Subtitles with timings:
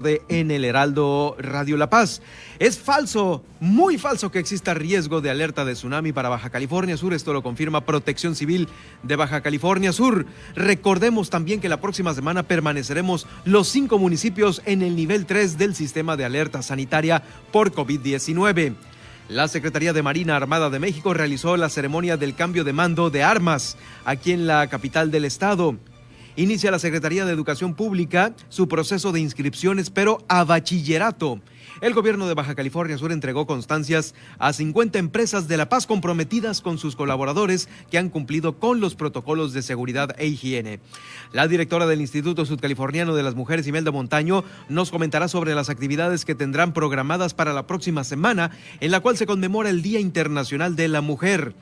[0.00, 2.22] de en el Heraldo Radio La Paz.
[2.60, 7.14] Es falso, muy falso que exista riesgo de alerta de tsunami para Baja California Sur.
[7.14, 8.68] Esto lo confirma Protección Civil
[9.02, 10.24] de Baja California Sur.
[10.54, 15.74] Recordemos también que la próxima semana permaneceremos los cinco municipios en el nivel 3 del
[15.74, 18.76] sistema de alerta sanitaria por COVID-19.
[19.28, 23.24] La Secretaría de Marina Armada de México realizó la ceremonia del cambio de mando de
[23.24, 25.76] armas aquí en la capital del estado.
[26.38, 31.40] Inicia la Secretaría de Educación Pública su proceso de inscripciones, pero a bachillerato.
[31.80, 36.60] El gobierno de Baja California Sur entregó constancias a 50 empresas de La Paz comprometidas
[36.60, 40.78] con sus colaboradores que han cumplido con los protocolos de seguridad e higiene.
[41.32, 46.24] La directora del Instituto Sudcaliforniano de las Mujeres, Imelda Montaño, nos comentará sobre las actividades
[46.24, 50.76] que tendrán programadas para la próxima semana, en la cual se conmemora el Día Internacional
[50.76, 51.56] de la Mujer.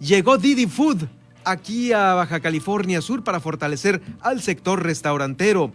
[0.00, 1.06] Llegó Didi Food
[1.46, 5.72] aquí a Baja California Sur para fortalecer al sector restaurantero.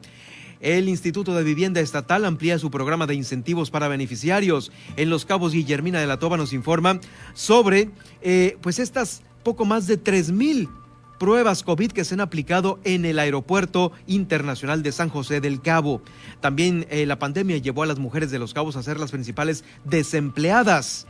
[0.59, 4.71] El Instituto de Vivienda Estatal amplía su programa de incentivos para beneficiarios.
[4.95, 6.99] En Los Cabos, Guillermina de la Toba nos informa
[7.33, 7.89] sobre
[8.21, 10.69] eh, pues estas poco más de 3 mil
[11.17, 16.01] pruebas COVID que se han aplicado en el Aeropuerto Internacional de San José del Cabo.
[16.41, 19.63] También eh, la pandemia llevó a las mujeres de Los Cabos a ser las principales
[19.83, 21.07] desempleadas.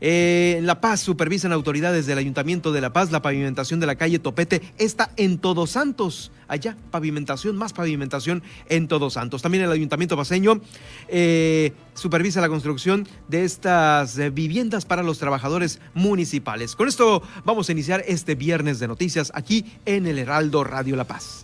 [0.00, 3.96] Eh, en La Paz supervisan autoridades del Ayuntamiento de La Paz la pavimentación de la
[3.96, 4.62] calle Topete.
[4.78, 6.30] Está en Todos Santos.
[6.48, 9.42] Allá, pavimentación, más pavimentación en Todos Santos.
[9.42, 10.60] También el Ayuntamiento paseño
[11.08, 16.76] eh, supervisa la construcción de estas eh, viviendas para los trabajadores municipales.
[16.76, 21.04] Con esto vamos a iniciar este viernes de noticias aquí en el Heraldo Radio La
[21.04, 21.43] Paz.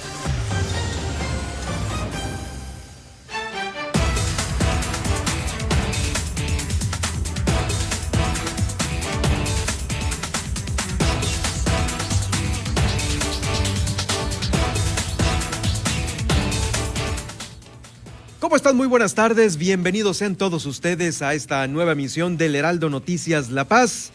[18.73, 19.57] Muy buenas tardes.
[19.57, 24.13] Bienvenidos sean todos ustedes a esta nueva emisión del Heraldo Noticias La Paz.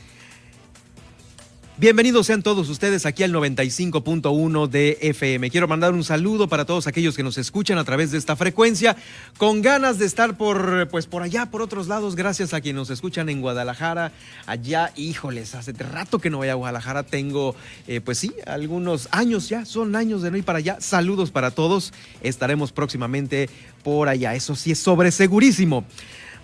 [1.78, 5.50] Bienvenidos sean todos ustedes aquí al 95.1 de FM.
[5.50, 8.96] Quiero mandar un saludo para todos aquellos que nos escuchan a través de esta frecuencia,
[9.36, 12.88] con ganas de estar por, pues por allá, por otros lados, gracias a quienes nos
[12.88, 14.12] escuchan en Guadalajara,
[14.46, 17.54] allá, híjoles, hace rato que no voy a Guadalajara, tengo,
[17.86, 20.78] eh, pues sí, algunos años ya, son años de no ir para allá.
[20.80, 23.50] Saludos para todos, estaremos próximamente
[23.84, 25.84] por allá, eso sí es sobre segurísimo.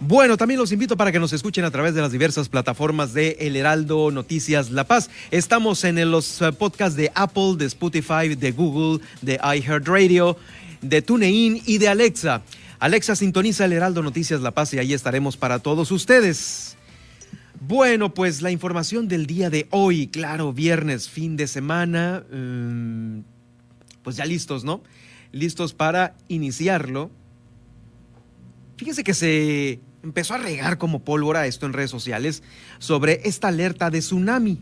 [0.04, 3.36] Bueno, también los invito para que nos escuchen a través de las diversas plataformas de
[3.38, 5.10] El Heraldo Noticias La Paz.
[5.30, 10.36] Estamos en los eh, podcasts de Apple, de Spotify, de Google, de iHeartRadio,
[10.80, 12.42] de TuneIn y de Alexa.
[12.80, 16.76] Alexa sintoniza El Heraldo Noticias La Paz y ahí estaremos para todos ustedes.
[17.60, 23.20] Bueno, pues la información del día de hoy, claro, viernes, fin de semana, mm,
[24.02, 24.82] pues ya listos, ¿no?
[25.30, 27.12] Listos para iniciarlo.
[28.76, 32.42] Fíjense que se empezó a regar como pólvora esto en redes sociales
[32.78, 34.60] sobre esta alerta de tsunami.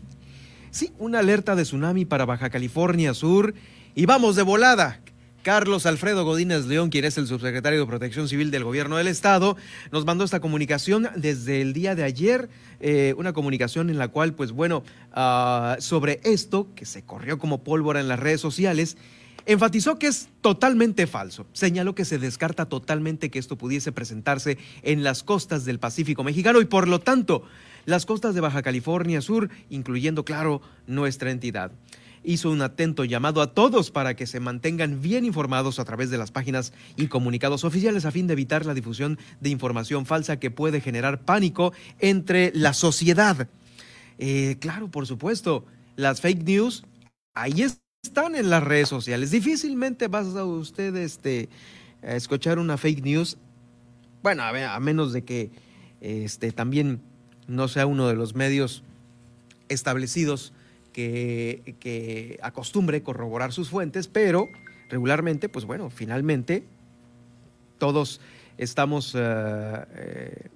[0.71, 3.53] Sí, una alerta de tsunami para Baja California Sur.
[3.93, 5.01] Y vamos de volada.
[5.43, 9.57] Carlos Alfredo Godínez León, quien es el subsecretario de Protección Civil del Gobierno del Estado,
[9.91, 12.47] nos mandó esta comunicación desde el día de ayer,
[12.79, 14.83] eh, una comunicación en la cual, pues bueno,
[15.15, 18.97] uh, sobre esto que se corrió como pólvora en las redes sociales,
[19.45, 21.45] enfatizó que es totalmente falso.
[21.53, 26.61] Señaló que se descarta totalmente que esto pudiese presentarse en las costas del Pacífico mexicano
[26.61, 27.43] y por lo tanto
[27.85, 31.71] las costas de Baja California Sur, incluyendo, claro, nuestra entidad.
[32.23, 36.19] Hizo un atento llamado a todos para que se mantengan bien informados a través de
[36.19, 40.51] las páginas y comunicados oficiales a fin de evitar la difusión de información falsa que
[40.51, 43.47] puede generar pánico entre la sociedad.
[44.19, 45.65] Eh, claro, por supuesto,
[45.95, 46.83] las fake news,
[47.33, 47.63] ahí
[48.03, 49.29] están en las redes sociales.
[49.31, 51.49] Difícilmente vas a usted este,
[52.01, 53.37] a escuchar una fake news.
[54.23, 55.51] Bueno, a, menos de que
[56.01, 56.99] este, también
[57.47, 58.83] no sea uno de los medios
[59.69, 60.51] establecidos
[60.93, 64.47] que, acostumbre corroborar sus fuentes, pero
[64.89, 66.65] regularmente, pues bueno, finalmente
[67.77, 68.19] todos
[68.57, 70.49] estamos uh, eh,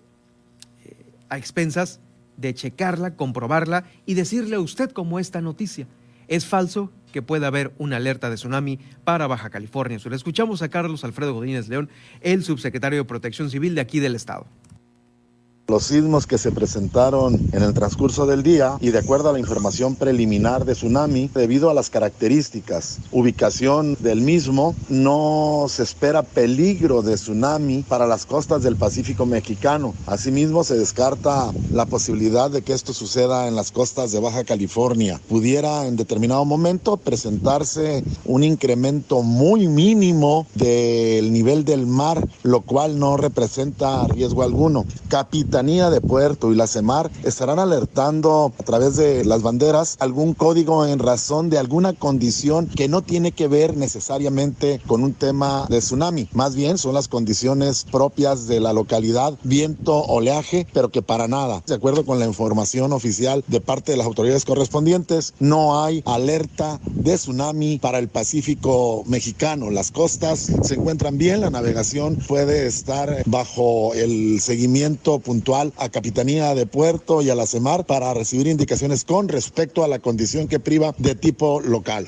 [1.30, 2.00] a expensas
[2.38, 5.88] de checarla, comprobarla y decirle a usted cómo esta noticia.
[6.28, 10.14] Es falso que pueda haber una alerta de tsunami para Baja California Sur.
[10.14, 11.90] Escuchamos a Carlos Alfredo Godínez León,
[12.22, 14.48] el subsecretario de Protección Civil de aquí del Estado.
[15.68, 19.40] Los sismos que se presentaron en el transcurso del día y de acuerdo a la
[19.40, 27.02] información preliminar de tsunami, debido a las características, ubicación del mismo, no se espera peligro
[27.02, 29.96] de tsunami para las costas del Pacífico mexicano.
[30.06, 35.20] Asimismo, se descarta la posibilidad de que esto suceda en las costas de Baja California.
[35.28, 43.00] Pudiera en determinado momento presentarse un incremento muy mínimo del nivel del mar, lo cual
[43.00, 44.86] no representa riesgo alguno.
[45.08, 50.34] Capital Capitanía de Puerto y la CEMAR estarán alertando a través de las banderas algún
[50.34, 55.66] código en razón de alguna condición que no tiene que ver necesariamente con un tema
[55.70, 56.28] de tsunami.
[56.34, 61.64] Más bien son las condiciones propias de la localidad, viento, oleaje, pero que para nada,
[61.66, 66.82] de acuerdo con la información oficial de parte de las autoridades correspondientes, no hay alerta
[66.84, 69.72] de tsunami para el Pacífico mexicano.
[69.72, 76.56] Las costas se encuentran bien, la navegación puede estar bajo el seguimiento puntual a Capitanía
[76.56, 80.60] de Puerto y a la CEMAR para recibir indicaciones con respecto a la condición que
[80.60, 82.08] priva de tipo local.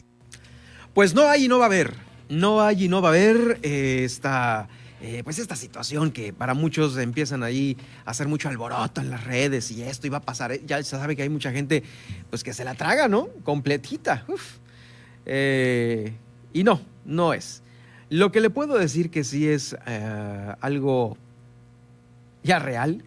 [0.95, 1.93] Pues no hay y no va a haber.
[2.29, 4.67] No hay y no va a haber eh, esta,
[5.01, 9.23] eh, pues esta situación que para muchos empiezan ahí a hacer mucho alboroto en las
[9.23, 10.51] redes y esto iba a pasar.
[10.51, 11.83] Eh, ya se sabe que hay mucha gente
[12.31, 13.29] pues que se la traga, ¿no?
[13.43, 14.25] Completita.
[16.53, 17.61] y no, no es.
[18.09, 19.75] Lo que le puedo decir que sí es
[20.59, 21.17] algo
[22.43, 23.03] ya real,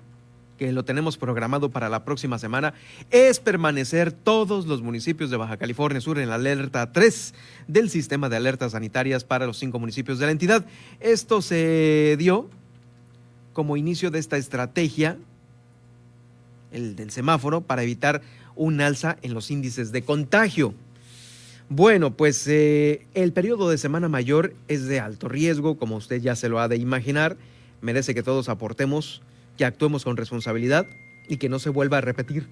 [0.61, 2.75] que lo tenemos programado para la próxima semana,
[3.11, 7.33] es permanecer todos los municipios de Baja California Sur en la alerta 3
[7.67, 10.67] del sistema de alertas sanitarias para los cinco municipios de la entidad.
[11.01, 12.51] Esto se dio
[13.55, 15.17] como inicio de esta estrategia,
[16.73, 18.21] el del semáforo, para evitar
[18.55, 20.75] un alza en los índices de contagio.
[21.71, 26.37] Bueno, pues eh, el periodo de Semana Mayor es de alto riesgo, como usted ya
[26.37, 27.39] se lo ha de imaginar.
[27.81, 29.23] Merece que todos aportemos
[29.61, 30.87] que actuemos con responsabilidad
[31.29, 32.47] y que no se vuelva a repetir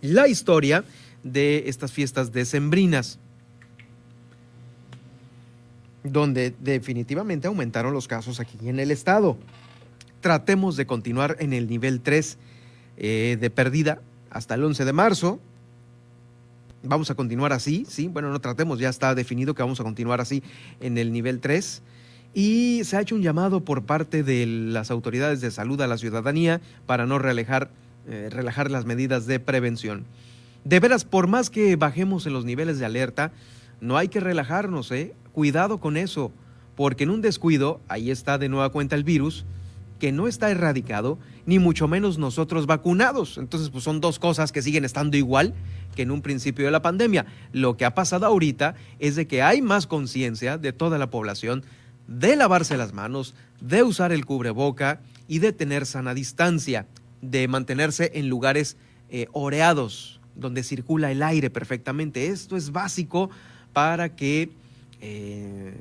[0.00, 0.84] la historia
[1.24, 3.18] de estas fiestas decembrinas,
[6.04, 9.36] donde definitivamente aumentaron los casos aquí en el estado.
[10.20, 12.38] Tratemos de continuar en el nivel 3
[12.98, 14.00] eh, de pérdida
[14.30, 15.40] hasta el 11 de marzo.
[16.84, 18.06] Vamos a continuar así, ¿sí?
[18.06, 20.44] Bueno, no tratemos, ya está definido que vamos a continuar así
[20.78, 21.82] en el nivel 3
[22.36, 25.96] y se ha hecho un llamado por parte de las autoridades de salud a la
[25.96, 27.70] ciudadanía para no relajar,
[28.06, 30.04] eh, relajar las medidas de prevención.
[30.62, 33.32] De veras, por más que bajemos en los niveles de alerta,
[33.80, 35.14] no hay que relajarnos, ¿eh?
[35.32, 36.30] Cuidado con eso,
[36.74, 39.46] porque en un descuido, ahí está de nueva cuenta el virus,
[39.98, 43.38] que no está erradicado, ni mucho menos nosotros vacunados.
[43.38, 45.54] Entonces, pues son dos cosas que siguen estando igual
[45.94, 47.24] que en un principio de la pandemia.
[47.54, 51.64] Lo que ha pasado ahorita es de que hay más conciencia de toda la población
[52.06, 56.86] de lavarse las manos, de usar el cubreboca y de tener sana distancia,
[57.22, 58.76] de mantenerse en lugares
[59.10, 62.28] eh, oreados, donde circula el aire perfectamente.
[62.28, 63.30] Esto es básico
[63.72, 64.50] para que
[65.00, 65.74] eh,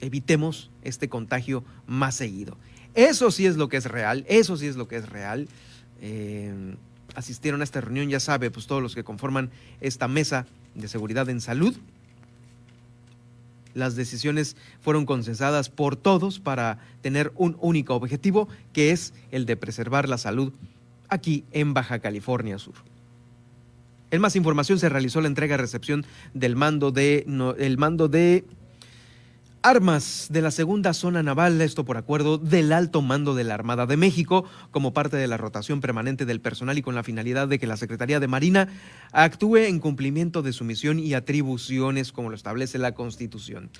[0.00, 2.56] evitemos este contagio más seguido.
[2.94, 5.48] Eso sí es lo que es real, eso sí es lo que es real.
[6.00, 6.76] Eh,
[7.14, 9.50] asistieron a esta reunión, ya sabe, pues todos los que conforman
[9.80, 11.76] esta mesa de seguridad en salud
[13.76, 19.56] las decisiones fueron consensadas por todos para tener un único objetivo, que es el de
[19.56, 20.52] preservar la salud
[21.08, 22.74] aquí en Baja California Sur.
[24.10, 27.26] En más información se realizó la entrega-recepción del mando de,
[27.58, 28.44] el mando de
[29.66, 33.84] armas de la segunda zona naval, esto por acuerdo del alto mando de la Armada
[33.86, 37.58] de México, como parte de la rotación permanente del personal y con la finalidad de
[37.58, 38.68] que la Secretaría de Marina
[39.10, 43.70] actúe en cumplimiento de su misión y atribuciones como lo establece la Constitución.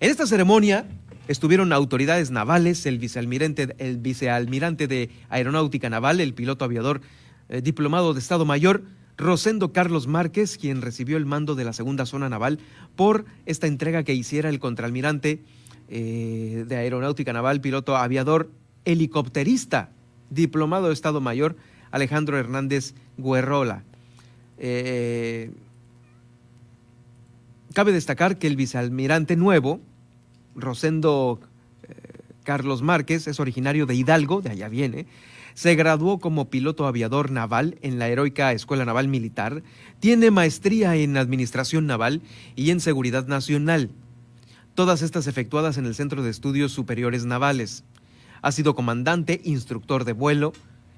[0.00, 0.86] En esta ceremonia
[1.28, 7.00] estuvieron autoridades navales, el vicealmirante, el vicealmirante de Aeronáutica Naval, el piloto aviador
[7.48, 8.82] eh, diplomado de Estado Mayor,
[9.18, 12.60] Rosendo Carlos Márquez, quien recibió el mando de la segunda zona naval
[12.94, 15.42] por esta entrega que hiciera el contraalmirante
[15.88, 18.48] eh, de Aeronáutica Naval, piloto aviador,
[18.84, 19.90] helicópterista,
[20.30, 21.56] diplomado de Estado Mayor,
[21.90, 23.82] Alejandro Hernández Guerrola.
[24.56, 25.50] Eh,
[27.74, 29.80] cabe destacar que el vicealmirante nuevo,
[30.54, 31.40] Rosendo
[32.48, 35.04] Carlos Márquez, es originario de Hidalgo, de allá viene,
[35.52, 39.62] se graduó como piloto aviador naval en la heroica Escuela Naval Militar,
[40.00, 42.22] tiene maestría en Administración Naval
[42.56, 43.90] y en Seguridad Nacional,
[44.74, 47.84] todas estas efectuadas en el Centro de Estudios Superiores Navales.
[48.40, 50.54] Ha sido comandante, instructor de vuelo,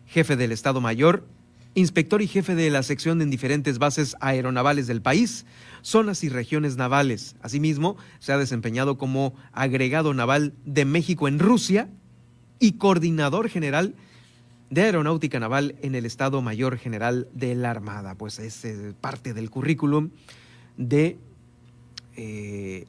[0.07, 1.27] jefe del Estado Mayor,
[1.75, 5.47] inspector y jefe de la sección en diferentes bases aeronavales del país,
[5.83, 7.37] zonas y regiones navales.
[7.43, 11.89] Asimismo, se ha desempeñado como agregado naval de México en Rusia
[12.59, 13.95] y coordinador general
[14.71, 18.15] de Aeronáutica Naval en el Estado Mayor General de la Armada.
[18.15, 20.11] Pues es eh, parte del currículum
[20.77, 21.19] de
[22.17, 22.87] eh,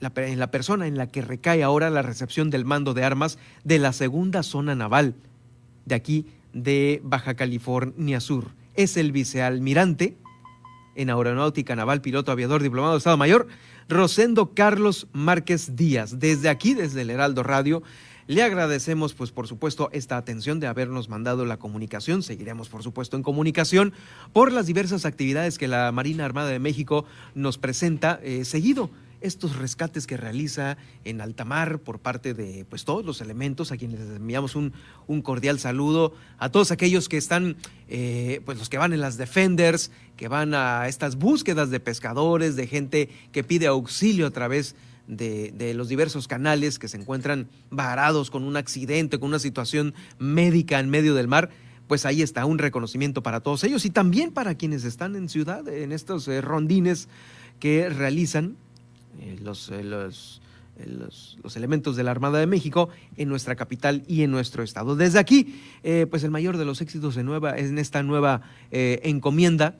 [0.00, 3.92] la, persona en la que recae ahora la recepción del mando de armas de la
[3.92, 5.14] segunda zona naval
[5.86, 8.50] de aquí de Baja California Sur.
[8.74, 10.16] Es el vicealmirante
[10.94, 13.46] en Aeronáutica Naval, piloto aviador, diplomado de Estado Mayor,
[13.88, 16.18] Rosendo Carlos Márquez Díaz.
[16.18, 17.82] Desde aquí, desde el Heraldo Radio,
[18.26, 22.22] le agradecemos, pues por supuesto, esta atención de habernos mandado la comunicación.
[22.22, 23.92] Seguiremos, por supuesto, en comunicación
[24.32, 28.90] por las diversas actividades que la Marina Armada de México nos presenta eh, seguido
[29.24, 33.76] estos rescates que realiza en alta mar por parte de pues, todos los elementos, a
[33.78, 34.74] quienes les enviamos un,
[35.06, 37.56] un cordial saludo, a todos aquellos que están,
[37.88, 42.54] eh, pues los que van en las Defenders, que van a estas búsquedas de pescadores,
[42.54, 44.76] de gente que pide auxilio a través
[45.08, 49.94] de, de, los diversos canales que se encuentran varados con un accidente, con una situación
[50.18, 51.50] médica en medio del mar,
[51.88, 55.66] pues ahí está un reconocimiento para todos ellos y también para quienes están en ciudad,
[55.68, 57.08] en estos eh, rondines
[57.60, 58.56] que realizan
[59.20, 64.02] eh, los, eh, eh, los, los, elementos de la Armada de México en nuestra capital
[64.06, 64.96] y en nuestro estado.
[64.96, 65.60] Desde aquí,
[66.10, 69.76] pues el mayor de los éxitos en, nueva, en esta nueva encomienda.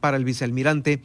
[0.00, 1.02] para el vicealmirante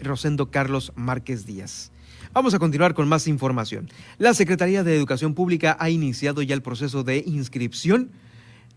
[0.00, 1.92] Rosendo Carlos Márquez Díaz.
[2.32, 3.90] Vamos a continuar con más información.
[4.16, 8.12] La Secretaría de Educación Pública ha iniciado ya el proceso de inscripción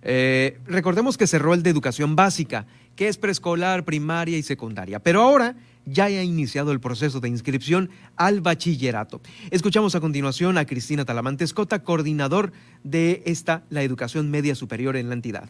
[0.02, 2.66] eh, recordemos que cerró el de educación básica,
[2.96, 5.56] que es preescolar, primaria y secundaria, pero ahora
[5.86, 9.22] ya ha iniciado el proceso de inscripción al bachillerato.
[9.50, 12.52] Escuchamos a continuación a Cristina Talamante Escota, coordinador
[12.84, 15.50] de esta, la educación media superior en la entidad.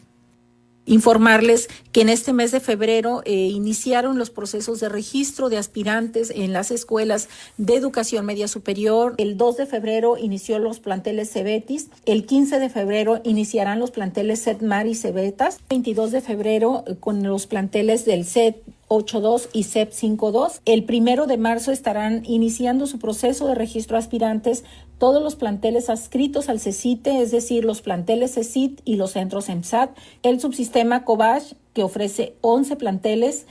[0.84, 6.30] Informarles que en este mes de febrero eh, iniciaron los procesos de registro de aspirantes
[6.34, 9.14] en las escuelas de educación media superior.
[9.18, 11.88] El 2 de febrero inició los planteles Cebetis.
[12.04, 15.60] El 15 de febrero iniciarán los planteles CETMAR y Cebetas.
[15.68, 18.56] 22 de febrero eh, con los planteles del CET
[18.92, 20.60] 82 y CEP 52.
[20.64, 24.64] El primero de marzo estarán iniciando su proceso de registro aspirantes
[24.98, 29.96] todos los planteles adscritos al CECITE, es decir, los planteles CECIT y los centros EMSAT.
[30.22, 33.46] El subsistema COVASH, que ofrece 11 planteles,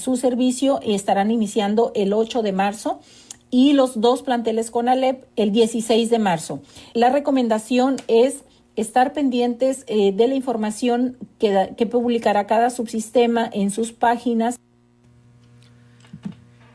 [0.00, 3.00] su servicio estarán iniciando el 8 de marzo
[3.50, 6.60] y los dos planteles CONALEP el 16 de marzo.
[6.94, 8.44] La recomendación es
[8.76, 14.56] estar pendientes de la información que publicará cada subsistema en sus páginas.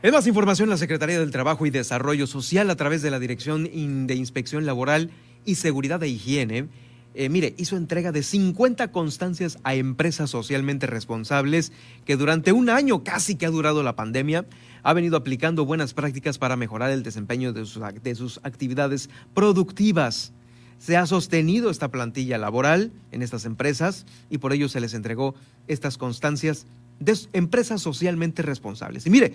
[0.02, 3.64] Es más información, la Secretaría del Trabajo y Desarrollo Social, a través de la Dirección
[4.06, 5.10] de Inspección Laboral
[5.44, 6.68] y Seguridad de Higiene,
[7.12, 11.70] eh, mire, hizo entrega de 50 constancias a empresas socialmente responsables
[12.06, 14.46] que durante un año casi que ha durado la pandemia,
[14.82, 20.32] ha venido aplicando buenas prácticas para mejorar el desempeño de sus, de sus actividades productivas.
[20.78, 25.34] Se ha sostenido esta plantilla laboral en estas empresas y por ello se les entregó
[25.68, 26.66] estas constancias
[27.00, 29.04] de empresas socialmente responsables.
[29.04, 29.34] Y mire,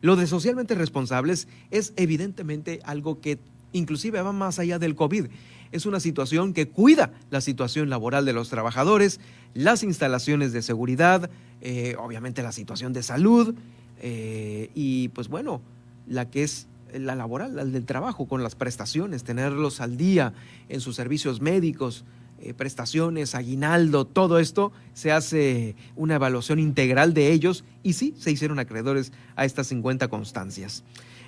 [0.00, 3.38] lo de socialmente responsables es evidentemente algo que
[3.72, 5.26] inclusive va más allá del COVID.
[5.72, 9.20] Es una situación que cuida la situación laboral de los trabajadores,
[9.54, 11.30] las instalaciones de seguridad,
[11.60, 13.54] eh, obviamente la situación de salud
[14.00, 15.60] eh, y pues bueno,
[16.08, 20.32] la que es la laboral, la del trabajo, con las prestaciones, tenerlos al día
[20.68, 22.04] en sus servicios médicos,
[22.42, 28.30] eh, prestaciones, aguinaldo, todo esto, se hace una evaluación integral de ellos y sí, se
[28.30, 30.82] hicieron acreedores a estas 50 constancias.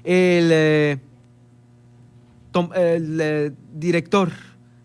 [0.05, 0.99] El, eh,
[2.75, 4.33] eh, director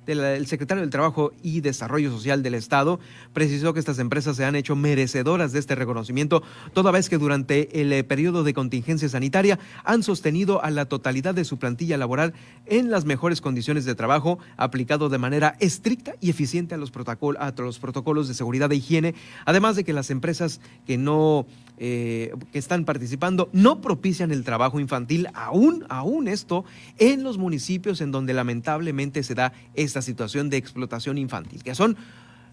[0.07, 2.99] el secretario del Trabajo y Desarrollo Social del Estado
[3.33, 7.81] precisó que estas empresas se han hecho merecedoras de este reconocimiento, toda vez que durante
[7.81, 12.33] el eh, periodo de contingencia sanitaria han sostenido a la totalidad de su plantilla laboral
[12.65, 17.37] en las mejores condiciones de trabajo, aplicado de manera estricta y eficiente a los, protocol,
[17.39, 21.45] a los protocolos de seguridad e higiene, además de que las empresas que no
[21.77, 26.65] eh, que están participando no propician el trabajo infantil, aún, aún esto,
[26.97, 31.95] en los municipios en donde lamentablemente se da esta situación de explotación infantil, que son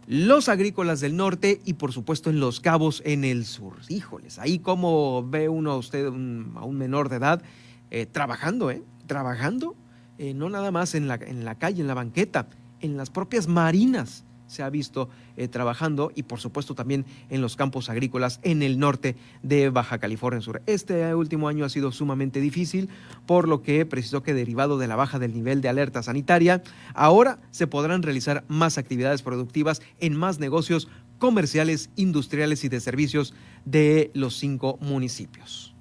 [0.07, 3.76] los agrícolas del norte y por supuesto en los cabos en el sur.
[3.88, 7.43] Híjoles, ahí como ve uno a usted un, a un menor de edad
[7.90, 8.83] eh, trabajando, ¿eh?
[9.07, 9.75] Trabajando,
[10.19, 12.49] eh, no nada más en la, en la calle, en la banqueta,
[12.81, 17.56] en las propias marinas se ha visto eh, trabajando y por supuesto también en los
[17.56, 20.62] campos agrícolas en el norte de Baja California Sur.
[20.66, 22.88] Este último año ha sido sumamente difícil,
[23.26, 26.62] por lo que precisó que derivado de la baja del nivel de alerta sanitaria,
[26.94, 33.34] ahora se podrán realizar más actividades productivas en más negocios comerciales, industriales y de servicios
[33.64, 35.74] de los cinco municipios.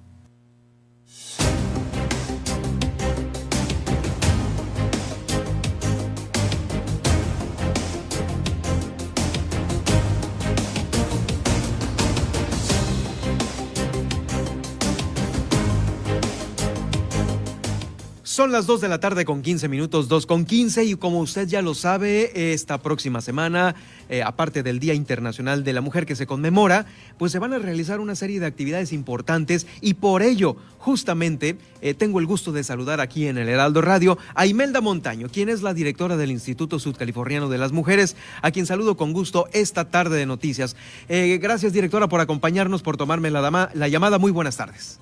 [18.34, 21.46] Son las 2 de la tarde con 15 minutos, 2 con 15 y como usted
[21.46, 23.76] ya lo sabe, esta próxima semana,
[24.08, 26.84] eh, aparte del Día Internacional de la Mujer que se conmemora,
[27.16, 31.94] pues se van a realizar una serie de actividades importantes y por ello, justamente, eh,
[31.94, 35.62] tengo el gusto de saludar aquí en el Heraldo Radio a Imelda Montaño, quien es
[35.62, 40.16] la directora del Instituto Sudcaliforniano de las Mujeres, a quien saludo con gusto esta tarde
[40.16, 40.74] de noticias.
[41.08, 44.18] Eh, gracias, directora, por acompañarnos, por tomarme la, la llamada.
[44.18, 44.98] Muy buenas tardes.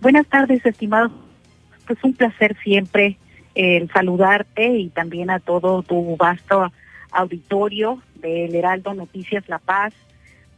[0.00, 1.12] Buenas tardes, estimados
[1.92, 3.18] es un placer siempre
[3.54, 6.72] el saludarte y también a todo tu vasto
[7.10, 9.92] auditorio del Heraldo Noticias La Paz.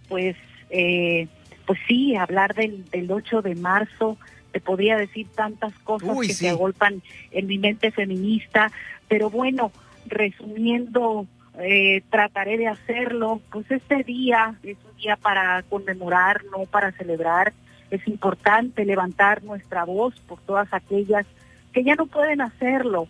[0.09, 0.37] Pues,
[0.71, 1.29] eh,
[1.67, 4.19] pues sí, hablar del, del 8 de marzo,
[4.53, 8.71] te podría decir tantas cosas que se agolpan en mi mente feminista,
[9.09, 9.73] pero bueno,
[10.07, 11.27] resumiendo,
[11.59, 17.53] eh, trataré de hacerlo, pues este día es un día para conmemorar, no para celebrar,
[17.93, 21.27] es importante levantar nuestra voz por todas aquellas
[21.73, 23.07] que ya no pueden hacerlo,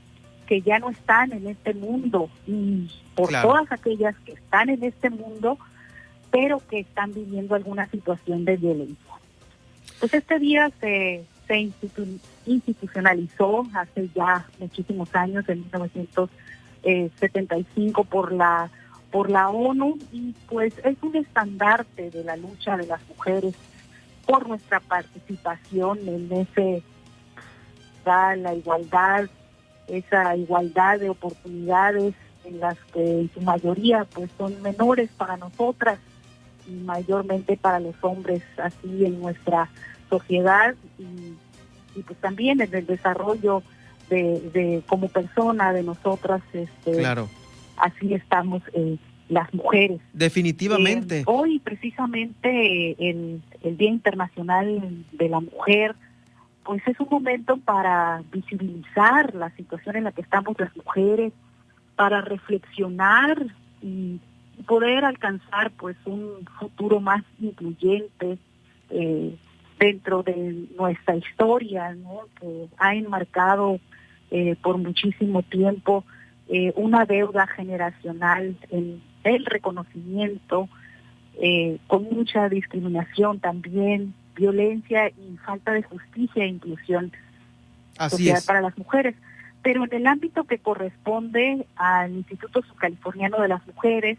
[0.47, 5.09] que ya no están en este mundo y por todas aquellas que están en este
[5.09, 5.57] mundo,
[6.33, 9.13] pero que están viviendo alguna situación de violencia.
[10.01, 11.71] Pues este día se, se
[12.47, 18.69] institucionalizó hace ya muchísimos años, en 1975, por la
[19.13, 23.55] por la ONU y pues es un estandarte de la lucha de las mujeres
[24.27, 26.83] por nuestra participación en ese
[28.05, 29.29] la igualdad,
[29.87, 32.15] esa igualdad de oportunidades
[32.45, 35.99] en las que en su mayoría pues son menores para nosotras
[36.67, 39.69] y mayormente para los hombres así en nuestra
[40.11, 43.63] sociedad y, pues también en el desarrollo
[44.09, 47.29] de, como persona de nosotras este claro.
[47.77, 48.99] así estamos eh,
[49.33, 50.01] las mujeres.
[50.13, 51.21] Definitivamente.
[51.21, 55.97] Eh, hoy precisamente el, el Día Internacional de la Mujer,
[56.65, 61.33] pues es un momento para visibilizar la situación en la que estamos las mujeres,
[61.97, 63.47] para reflexionar
[63.81, 64.21] y
[64.67, 68.39] poder alcanzar pues un futuro más incluyente
[68.91, 69.37] eh,
[69.79, 72.21] dentro de nuestra historia, ¿no?
[72.41, 73.81] que ha enmarcado
[74.31, 76.05] eh, por muchísimo tiempo
[76.49, 80.69] eh, una deuda generacional en el reconocimiento,
[81.41, 87.13] eh, con mucha discriminación también, violencia y falta de justicia e inclusión
[87.99, 89.15] social para las mujeres.
[89.63, 94.19] Pero en el ámbito que corresponde al Instituto Subcaliforniano de las Mujeres,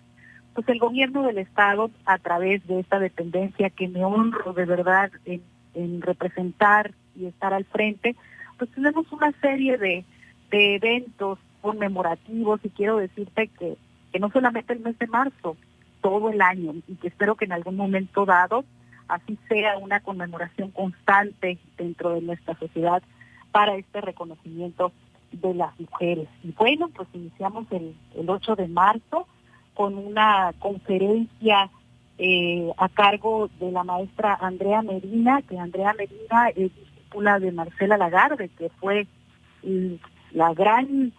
[0.53, 5.11] pues el gobierno del Estado, a través de esta dependencia que me honro de verdad
[5.25, 5.41] en,
[5.73, 8.15] en representar y estar al frente,
[8.57, 10.05] pues tenemos una serie de,
[10.51, 13.77] de eventos conmemorativos y quiero decirte que,
[14.13, 15.57] que no solamente el mes de marzo,
[16.01, 18.63] todo el año y que espero que en algún momento dado
[19.07, 23.01] así sea una conmemoración constante dentro de nuestra sociedad
[23.51, 24.91] para este reconocimiento
[25.31, 26.27] de las mujeres.
[26.43, 29.27] Y bueno, pues iniciamos el, el 8 de marzo
[29.73, 31.69] con una conferencia
[32.17, 37.97] eh, a cargo de la maestra Andrea Medina, que Andrea Medina es discípula de Marcela
[37.97, 39.07] Lagarde, que fue
[40.31, 41.13] la gran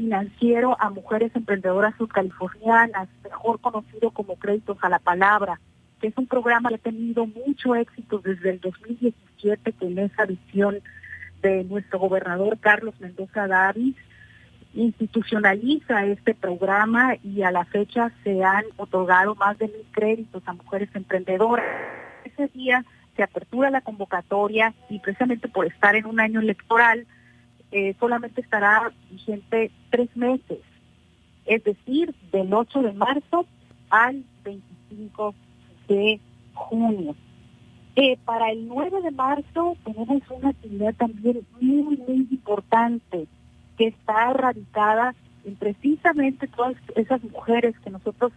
[0.00, 5.60] financiero a mujeres emprendedoras subcalifornianas, mejor conocido como Créditos a la Palabra,
[6.00, 10.80] que es un programa que ha tenido mucho éxito desde el 2017 con esa visión
[11.42, 13.94] de nuestro gobernador Carlos Mendoza Davis
[14.72, 20.54] institucionaliza este programa y a la fecha se han otorgado más de mil créditos a
[20.54, 21.66] mujeres emprendedoras.
[22.24, 22.84] Ese día
[23.16, 27.06] se apertura la convocatoria y precisamente por estar en un año electoral,
[27.72, 30.58] eh, solamente estará vigente tres meses,
[31.46, 33.46] es decir, del 8 de marzo
[33.90, 35.34] al 25
[35.88, 36.20] de
[36.54, 37.14] junio.
[37.96, 43.26] Eh, para el 9 de marzo tenemos una actividad también muy, muy importante
[43.76, 48.32] que está radicada en precisamente todas esas mujeres que nosotros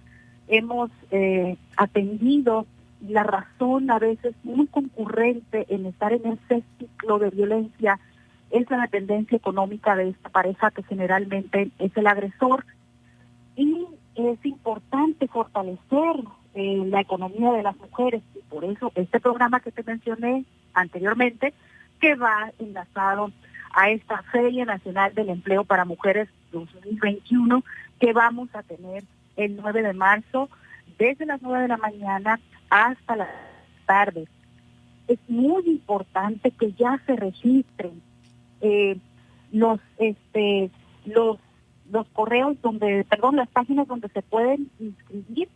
[0.47, 2.65] hemos eh, atendido
[3.07, 7.99] la razón a veces muy concurrente en estar en ese ciclo de violencia
[8.53, 12.63] es la dependencia económica de esta pareja que generalmente es el agresor
[13.55, 13.85] y
[14.15, 19.71] es importante fortalecer eh, la economía de las mujeres y por eso este programa que
[19.71, 21.53] te mencioné anteriormente
[21.99, 23.31] que va enlazado
[23.73, 27.63] a esta Feria Nacional del Empleo para Mujeres 2021
[27.99, 29.03] que vamos a tener
[29.35, 30.47] el 9 de marzo
[30.99, 32.39] desde las 9 de la mañana
[32.69, 33.27] hasta la
[33.87, 34.27] tarde.
[35.07, 38.12] Es muy importante que ya se registren
[38.63, 38.97] eh,
[39.51, 40.71] los este
[41.05, 41.37] los
[41.91, 45.49] los correos donde perdón las páginas donde se pueden inscribir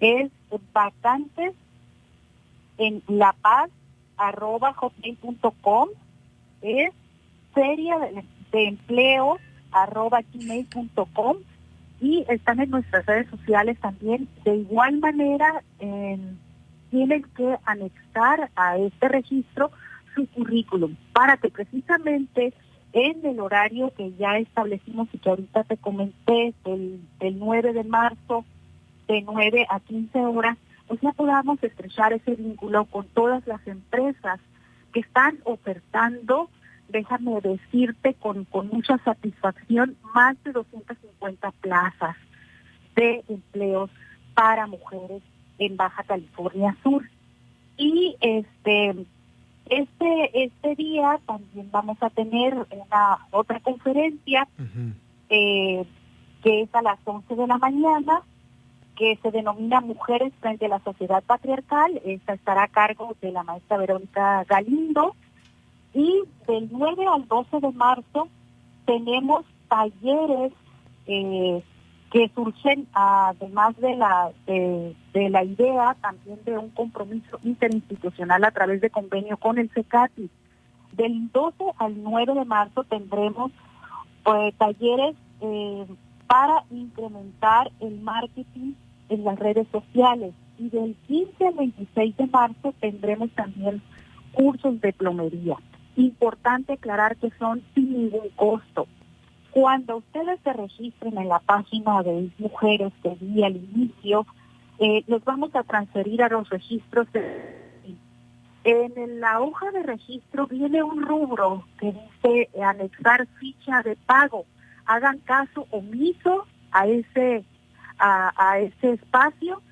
[0.00, 0.30] es
[0.72, 1.52] vacantes
[2.78, 3.70] en la paz
[4.16, 5.88] arroba hotmail.com
[6.62, 6.90] es
[7.52, 9.38] feria de, de empleo
[9.74, 11.36] arroba gmail.com
[12.00, 14.28] y están en nuestras redes sociales también.
[14.44, 15.62] De igual manera,
[16.90, 19.70] tienen que anexar a este registro
[20.14, 22.54] su currículum para que precisamente
[22.92, 27.84] en el horario que ya establecimos y que ahorita te comenté, del, del 9 de
[27.84, 28.44] marzo,
[29.08, 34.38] de 9 a 15 horas, pues ya podamos estrechar ese vínculo con todas las empresas
[34.92, 36.48] que están ofertando
[36.88, 42.16] déjame decirte con, con mucha satisfacción, más de 250 plazas
[42.94, 43.90] de empleos
[44.34, 45.22] para mujeres
[45.58, 47.08] en Baja California Sur.
[47.76, 48.94] Y este
[49.66, 54.46] este este día también vamos a tener una otra conferencia
[55.28, 55.84] eh,
[56.42, 58.22] que es a las 11 de la mañana
[58.96, 62.00] que se denomina Mujeres frente a la sociedad patriarcal.
[62.04, 65.16] Esta estará a cargo de la maestra Verónica Galindo
[65.92, 68.28] y del 9 al 12 de marzo
[68.84, 70.52] tenemos talleres
[71.06, 71.62] eh,
[72.14, 74.94] que surgen además de la de,
[75.30, 80.30] la idea también de un compromiso interinstitucional a través de convenio con el CECATI.
[80.92, 83.50] Del 12 al 9 de marzo tendremos
[84.22, 85.86] pues, talleres eh,
[86.28, 88.74] para incrementar el marketing
[89.08, 93.82] en las redes sociales y del 15 al 26 de marzo tendremos también
[94.34, 95.56] cursos de plomería.
[95.96, 98.86] Importante aclarar que son sin ningún costo.
[99.54, 104.26] Cuando ustedes se registren en la página de Mujeres que vi al inicio,
[104.80, 107.06] eh, los vamos a transferir a los registros.
[107.12, 107.54] De...
[108.64, 114.44] En la hoja de registro viene un rubro que dice anexar ficha de pago.
[114.86, 117.44] Hagan caso omiso a ese
[118.00, 119.62] a, ese espacio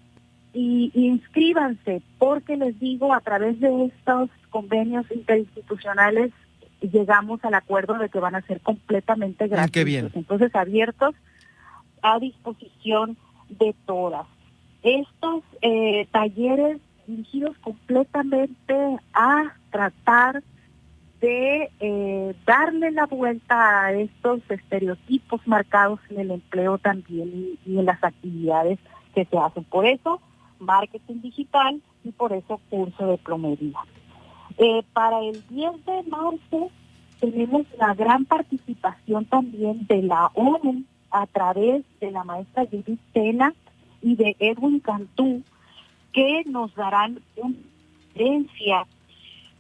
[0.52, 6.30] y inscríbanse, porque les digo, a través de estos convenios interinstitucionales
[6.90, 9.68] llegamos al acuerdo de que van a ser completamente gratis.
[9.68, 10.10] Ah, qué bien.
[10.14, 11.14] Entonces, abiertos
[12.02, 13.16] a disposición
[13.48, 14.26] de todas.
[14.82, 20.42] Estos eh, talleres dirigidos completamente a tratar
[21.20, 27.84] de eh, darle la vuelta a estos estereotipos marcados en el empleo también y en
[27.84, 28.80] las actividades
[29.14, 29.62] que se hacen.
[29.64, 30.20] Por eso,
[30.58, 33.78] marketing digital y por eso curso de plomería.
[34.58, 36.70] Eh, para el 10 de marzo
[37.20, 43.54] tenemos la gran participación también de la ONU a través de la maestra Judith Tena
[44.02, 45.42] y de Edwin Cantú,
[46.12, 47.54] que nos darán una
[48.14, 48.86] conferencia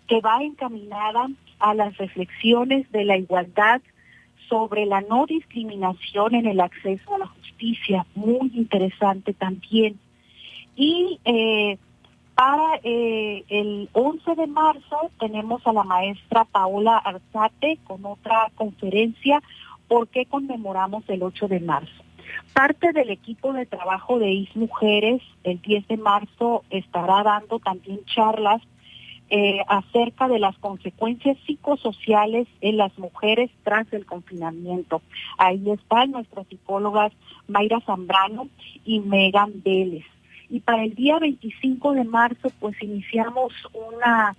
[0.08, 1.28] que va encaminada
[1.58, 3.80] a las reflexiones de la igualdad
[4.48, 9.98] sobre la no discriminación en el acceso a la justicia, muy interesante también.
[10.76, 11.78] Y eh,
[12.34, 19.40] para eh, el 11 de marzo tenemos a la maestra Paola Arzate con otra conferencia
[19.92, 21.92] ¿Por qué conmemoramos el 8 de marzo?
[22.54, 28.00] Parte del equipo de trabajo de IS Mujeres el 10 de marzo estará dando también
[28.06, 28.62] charlas
[29.28, 35.02] eh, acerca de las consecuencias psicosociales en las mujeres tras el confinamiento.
[35.36, 37.12] Ahí están nuestras psicólogas
[37.46, 38.48] Mayra Zambrano
[38.86, 40.06] y Megan Vélez.
[40.52, 44.36] Y para el día 25 de marzo, pues iniciamos una,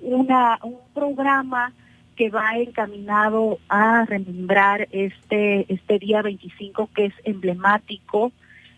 [0.00, 1.72] una, un programa
[2.14, 8.30] que va encaminado a remembrar este, este día 25 que es emblemático,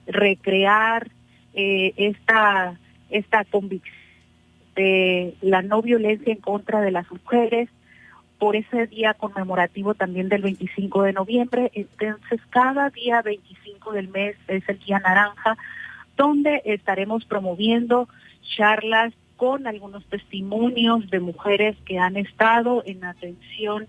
[0.07, 1.11] recrear
[1.53, 2.79] eh, esta,
[3.11, 3.95] esta convicción
[4.77, 7.69] de la no violencia en contra de las mujeres,
[8.39, 11.71] por ese día conmemorativo también del 25 de noviembre.
[11.75, 15.59] Entonces, cada día 25 del mes es el día naranja,
[16.17, 18.09] donde estaremos promoviendo
[18.57, 23.87] charlas con algunos testimonios de mujeres que han estado en atención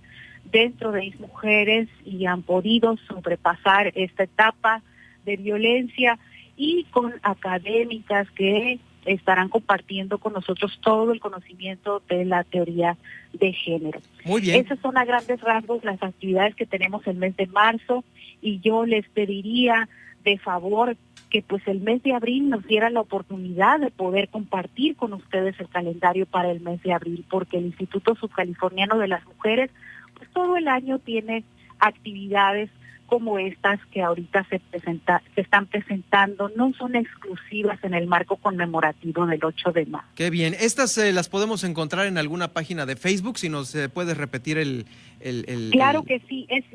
[0.52, 4.82] dentro de mis mujeres y han podido sobrepasar esta etapa
[5.26, 6.20] de violencia
[6.56, 12.98] y con académicas que estarán compartiendo con nosotros todo el conocimiento de la teoría
[13.34, 14.02] de género.
[14.26, 14.66] Muy bien.
[14.66, 18.04] Esas son a grandes rasgos las actividades que tenemos el mes de marzo
[18.42, 19.88] y yo les pediría
[20.24, 20.98] de favor
[21.30, 25.60] que pues el mes de abril nos diera la oportunidad de poder compartir con ustedes
[25.60, 29.70] el calendario para el mes de abril, porque el Instituto Subcaliforniano de las Mujeres
[30.18, 31.44] pues todo el año tiene
[31.80, 32.70] actividades
[33.06, 38.36] como estas que ahorita se presenta, se están presentando no son exclusivas en el marco
[38.36, 40.10] conmemorativo del 8 de marzo.
[40.16, 40.54] Qué bien.
[40.60, 44.58] Estas eh, las podemos encontrar en alguna página de Facebook, si nos eh, puedes repetir
[44.58, 44.86] el...
[45.22, 46.66] el, el claro el- que sí, es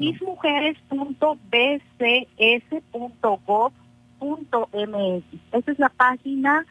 [4.23, 5.25] mismujeres.bcs.gov.mx.
[5.53, 6.67] Esa es la página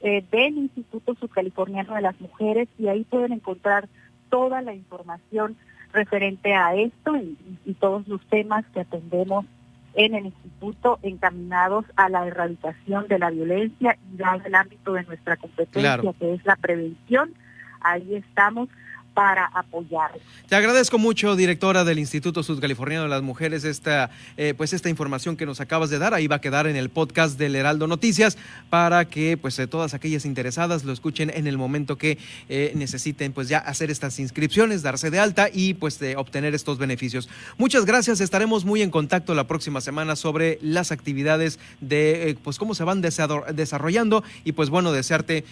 [0.00, 3.88] eh, del Instituto Subcaliforniano de las Mujeres y ahí pueden encontrar
[4.30, 5.56] toda la información
[5.92, 9.46] referente a esto y, y todos los temas que atendemos
[9.94, 15.04] en el instituto encaminados a la erradicación de la violencia y dado el ámbito de
[15.04, 16.14] nuestra competencia Claro.
[16.18, 17.32] que es la prevención,
[17.80, 18.68] ahí estamos
[19.14, 20.10] para apoyar.
[20.48, 25.36] Te agradezco mucho, directora del Instituto Sudcaliforniano de las Mujeres, esta, eh, pues esta información
[25.36, 26.14] que nos acabas de dar.
[26.14, 28.36] Ahí va a quedar en el podcast del Heraldo Noticias
[28.70, 33.32] para que pues eh, todas aquellas interesadas lo escuchen en el momento que eh, necesiten
[33.32, 37.28] pues ya hacer estas inscripciones, darse de alta y pues obtener estos beneficios.
[37.56, 38.20] Muchas gracias.
[38.20, 43.00] Estaremos muy en contacto la próxima semana sobre las actividades de pues cómo se van
[43.00, 45.44] desarrollando y pues bueno desearte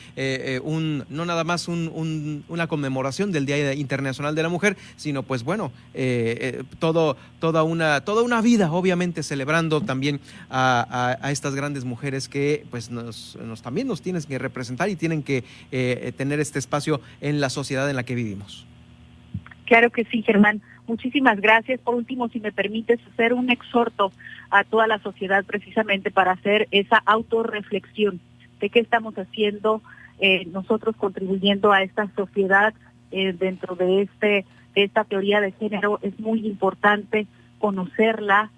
[0.64, 5.22] un no nada más un- un- una conmemoración del Día Internacional de la Mujer, sino
[5.22, 11.54] pues bueno, eh, eh, todo, toda, una, toda una vida, obviamente celebrando también a, estas
[11.54, 16.40] grandes mujeres que pues nos, también nos tienen que representar y tienen que eh, tener
[16.40, 18.66] este espacio en la sociedad en la que vivimos.
[19.66, 20.60] Claro que sí, Germán.
[20.86, 21.80] Muchísimas gracias.
[21.80, 24.12] Por último, si me permites hacer un exhorto
[24.50, 28.20] a toda la sociedad precisamente para hacer esa autorreflexión
[28.60, 29.80] de qué estamos haciendo
[30.52, 32.74] nosotros contribuyendo a esta sociedad
[33.12, 34.44] eh, dentro de este
[34.74, 35.98] esta teoría de género.
[36.02, 37.26] Es muy importante
[37.58, 38.50] conocerla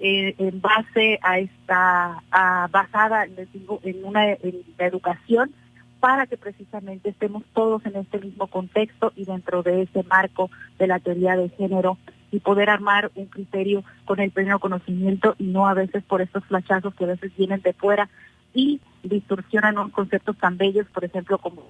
[0.00, 2.22] eh, en base a esta
[2.70, 5.52] basada les digo, en una en la educación
[6.00, 10.86] para que precisamente estemos todos en este mismo contexto y dentro de ese marco de
[10.86, 11.98] la teoría de género
[12.32, 16.44] y poder armar un criterio con el pleno conocimiento y no a veces por estos
[16.46, 18.08] flachazos que a veces vienen de fuera
[18.54, 21.66] y distorsionan unos conceptos tan bellos, por ejemplo, como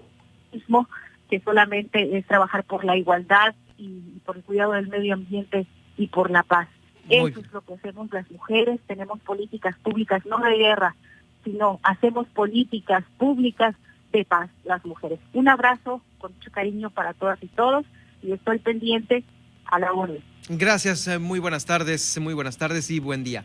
[0.53, 0.89] mismo,
[1.31, 5.67] que solamente es trabajar por la igualdad y por el cuidado del medio ambiente
[5.97, 6.69] y por la paz.
[7.07, 10.97] Muy Eso es lo que hacemos las mujeres, tenemos políticas públicas, no de guerra,
[11.45, 13.75] sino hacemos políticas públicas
[14.13, 15.21] de paz las mujeres.
[15.33, 17.87] Un abrazo con mucho cariño para todas y todos
[18.23, 19.25] y estoy pendiente
[19.67, 20.23] a la orden.
[20.49, 23.45] Gracias, eh, muy buenas tardes, muy buenas tardes y buen día.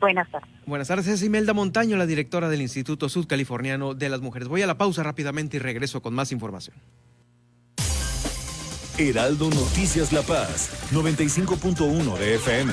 [0.00, 0.48] Buenas tardes.
[0.66, 4.48] Buenas tardes, es Imelda Montaño, la directora del Instituto Sudcaliforniano de las Mujeres.
[4.48, 6.76] Voy a la pausa rápidamente y regreso con más información.
[8.98, 12.72] Heraldo Noticias La Paz, 95.1 de FM.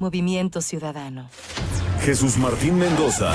[0.00, 1.28] Movimiento Ciudadano.
[2.00, 3.34] Jesús Martín Mendoza.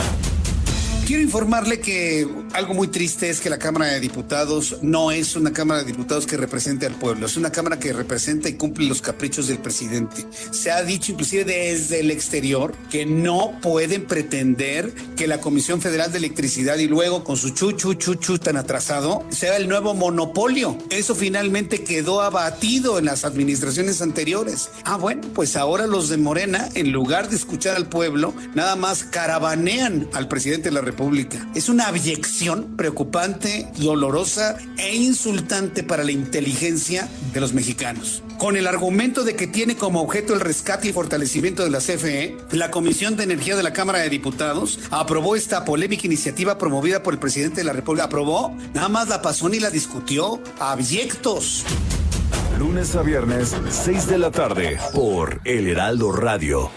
[1.06, 5.54] Quiero informarle que algo muy triste es que la Cámara de Diputados no es una
[5.54, 9.04] Cámara de Diputados que represente al pueblo, es una Cámara que representa y cumple los
[9.04, 10.26] caprichos del presidente.
[10.50, 16.12] Se ha dicho inclusive desde el exterior que no pueden pretender que la Comisión Federal
[16.12, 19.94] de Electricidad y luego con su chu chu chu chu tan atrasado sea el nuevo
[19.94, 20.76] monopolio.
[20.90, 24.72] Eso finalmente quedó abatido en las administraciones anteriores.
[24.86, 29.04] Ah, bueno, pues ahora los de Morena, en lugar de escuchar al pueblo, nada más
[29.04, 31.46] caravanean al presidente de la República República.
[31.54, 38.24] Es una abyección preocupante, dolorosa e insultante para la inteligencia de los mexicanos.
[38.38, 42.38] Con el argumento de que tiene como objeto el rescate y fortalecimiento de la CFE,
[42.52, 47.14] la Comisión de Energía de la Cámara de Diputados aprobó esta polémica iniciativa promovida por
[47.14, 48.06] el presidente de la República.
[48.06, 50.42] Aprobó, nada más la pasó ni la discutió.
[50.60, 51.66] Abyectos.
[52.58, 56.72] Lunes a viernes, 6 de la tarde, por El Heraldo Radio.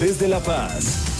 [0.00, 1.19] Desde La Paz,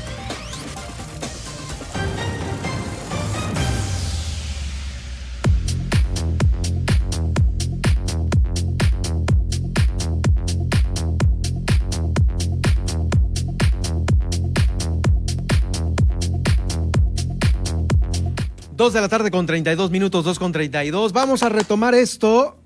[18.81, 21.13] Dos de la tarde con 32 minutos, 2 con 32.
[21.13, 22.57] Vamos a retomar esto.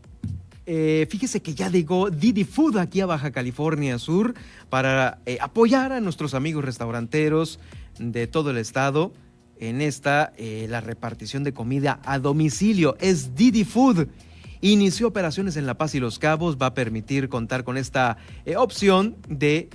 [0.65, 4.33] Eh, fíjese que ya llegó Didi Food aquí a Baja California Sur
[4.69, 7.59] para eh, apoyar a nuestros amigos restauranteros
[7.99, 9.11] de todo el estado
[9.59, 12.95] en esta, eh, la repartición de comida a domicilio.
[13.01, 14.07] Es Didi Food.
[14.61, 16.55] Inició operaciones en La Paz y Los Cabos.
[16.55, 18.15] Va a permitir contar con esta
[18.55, 19.69] opción de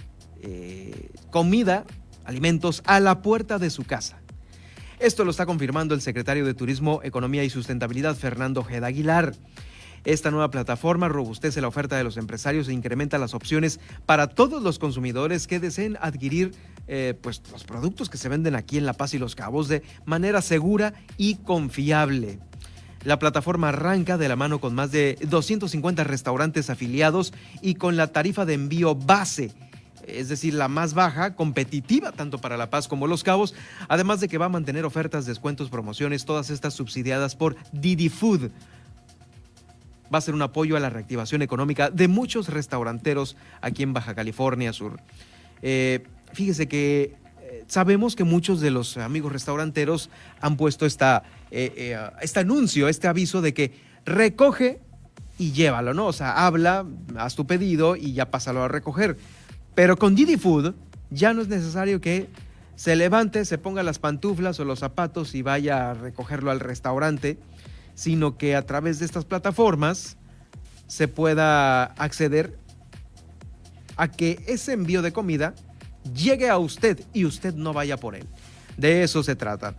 [1.28, 1.84] comida,
[2.24, 4.19] alimentos a la puerta de su casa.
[5.00, 9.34] Esto lo está confirmando el secretario de Turismo, Economía y Sustentabilidad, Fernando Geda Aguilar.
[10.04, 14.62] Esta nueva plataforma robustece la oferta de los empresarios e incrementa las opciones para todos
[14.62, 16.52] los consumidores que deseen adquirir
[16.86, 19.82] eh, pues, los productos que se venden aquí en La Paz y Los Cabos de
[20.04, 22.38] manera segura y confiable.
[23.02, 27.32] La plataforma arranca de la mano con más de 250 restaurantes afiliados
[27.62, 29.50] y con la tarifa de envío base
[30.18, 33.54] es decir, la más baja, competitiva tanto para La Paz como Los Cabos,
[33.88, 38.50] además de que va a mantener ofertas, descuentos, promociones, todas estas subsidiadas por Didi Food.
[40.12, 44.14] Va a ser un apoyo a la reactivación económica de muchos restauranteros aquí en Baja
[44.14, 45.00] California Sur.
[45.62, 51.96] Eh, fíjese que eh, sabemos que muchos de los amigos restauranteros han puesto esta, eh,
[52.20, 53.72] este anuncio, este aviso de que
[54.04, 54.80] recoge
[55.40, 56.06] y llévalo, ¿no?
[56.06, 56.84] O sea, habla,
[57.16, 59.16] haz tu pedido y ya pásalo a recoger.
[59.80, 60.74] Pero con Didi Food
[61.08, 62.28] ya no es necesario que
[62.76, 67.38] se levante, se ponga las pantuflas o los zapatos y vaya a recogerlo al restaurante,
[67.94, 70.18] sino que a través de estas plataformas
[70.86, 72.58] se pueda acceder
[73.96, 75.54] a que ese envío de comida
[76.14, 78.26] llegue a usted y usted no vaya por él.
[78.76, 79.76] De eso se trata.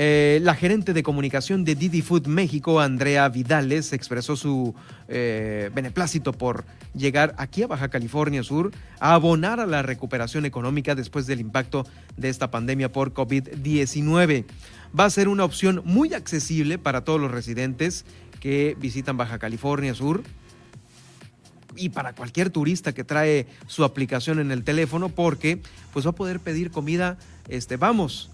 [0.00, 4.72] Eh, la gerente de comunicación de Didi Food México, Andrea Vidales, expresó su
[5.08, 10.94] eh, beneplácito por llegar aquí a Baja California Sur a abonar a la recuperación económica
[10.94, 11.84] después del impacto
[12.16, 14.44] de esta pandemia por COVID-19.
[14.96, 18.04] Va a ser una opción muy accesible para todos los residentes
[18.38, 20.22] que visitan Baja California Sur
[21.74, 25.60] y para cualquier turista que trae su aplicación en el teléfono porque
[25.92, 28.30] pues va a poder pedir comida este vamos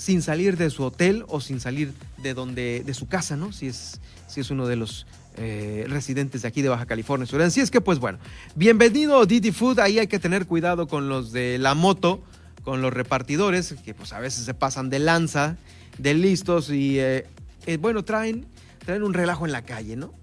[0.00, 3.52] sin salir de su hotel o sin salir de donde de su casa, ¿no?
[3.52, 7.42] Si es si es uno de los eh, residentes de aquí de Baja California Sur.
[7.42, 8.18] Así es que, pues bueno,
[8.54, 9.78] bienvenido Didi Food.
[9.78, 12.22] Ahí hay que tener cuidado con los de la moto,
[12.64, 15.58] con los repartidores, que pues a veces se pasan de lanza,
[15.98, 17.26] de listos y, eh,
[17.66, 18.46] eh, bueno, traen,
[18.86, 20.14] traen un relajo en la calle, ¿no?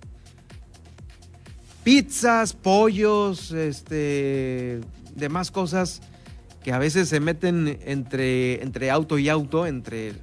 [1.83, 4.81] Pizzas, pollos, este,
[5.15, 6.01] demás cosas
[6.67, 10.15] que a veces se meten entre, entre auto y auto, entre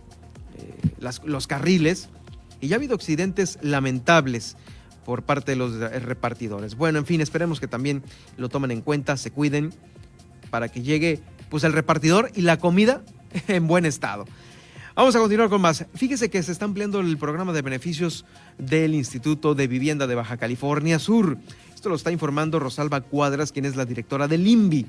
[1.25, 2.11] los carriles,
[2.61, 4.59] y ya ha habido accidentes lamentables
[5.07, 6.75] por parte de los repartidores.
[6.75, 8.03] Bueno, en fin, esperemos que también
[8.37, 9.73] lo tomen en cuenta, se cuiden
[10.51, 13.03] para que llegue pues el repartidor y la comida
[13.49, 14.27] en buen estado.
[14.95, 15.87] Vamos a continuar con más.
[15.95, 18.27] Fíjese que se está ampliando el programa de beneficios
[18.59, 21.39] del Instituto de Vivienda de Baja California Sur.
[21.75, 24.87] Esto lo está informando Rosalba Cuadras, quien es la directora del INVI.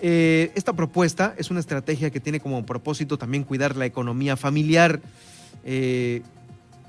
[0.00, 5.00] Eh, esta propuesta es una estrategia que tiene como propósito también cuidar la economía familiar.
[5.64, 6.22] Eh,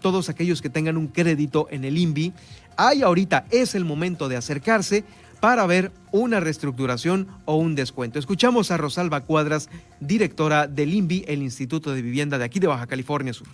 [0.02, 2.34] todos aquellos que tengan un crédito en el INVI,
[2.78, 5.04] hay ahorita es el momento de acercarse
[5.40, 8.20] para ver una reestructuración o un descuento.
[8.20, 12.88] Escuchamos a Rosalba Cuadras, directora del INVI, el Instituto de Vivienda de aquí de Baja
[12.88, 13.48] California Sur.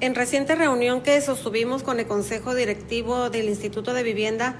[0.00, 4.56] En reciente reunión que sostuvimos con el Consejo Directivo del Instituto de Vivienda,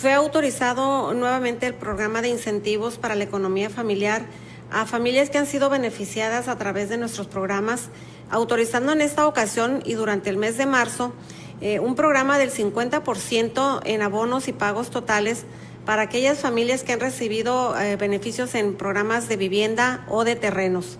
[0.00, 4.26] fue autorizado nuevamente el programa de incentivos para la economía familiar
[4.70, 7.88] a familias que han sido beneficiadas a través de nuestros programas,
[8.30, 11.12] autorizando en esta ocasión y durante el mes de marzo
[11.60, 15.46] eh, un programa del 50% en abonos y pagos totales
[15.84, 20.96] para aquellas familias que han recibido eh, beneficios en programas de vivienda o de terrenos.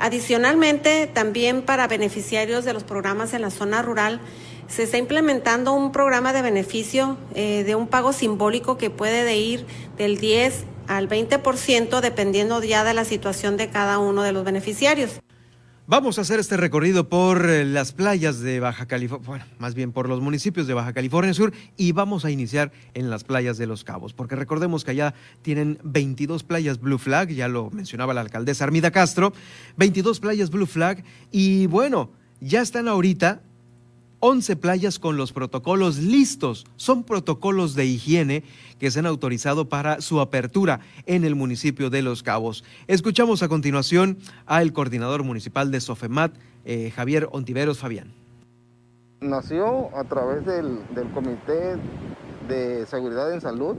[0.00, 4.20] Adicionalmente, también para beneficiarios de los programas en la zona rural,
[4.68, 9.36] se está implementando un programa de beneficio eh, de un pago simbólico que puede de
[9.36, 14.44] ir del 10 al 20% dependiendo ya de la situación de cada uno de los
[14.44, 15.20] beneficiarios.
[15.90, 19.90] Vamos a hacer este recorrido por eh, las playas de Baja California, bueno, más bien
[19.90, 23.66] por los municipios de Baja California Sur y vamos a iniciar en las playas de
[23.66, 28.20] Los Cabos, porque recordemos que allá tienen 22 playas Blue Flag, ya lo mencionaba la
[28.20, 29.32] alcaldesa Armida Castro,
[29.78, 32.10] 22 playas Blue Flag y bueno,
[32.42, 33.40] ya están ahorita
[34.20, 36.66] 11 playas con los protocolos listos.
[36.76, 38.42] Son protocolos de higiene
[38.78, 42.64] que se han autorizado para su apertura en el municipio de Los Cabos.
[42.86, 48.12] Escuchamos a continuación al coordinador municipal de Sofemat, eh, Javier Ontiveros Fabián.
[49.20, 51.76] Nació a través del, del Comité
[52.48, 53.76] de Seguridad en Salud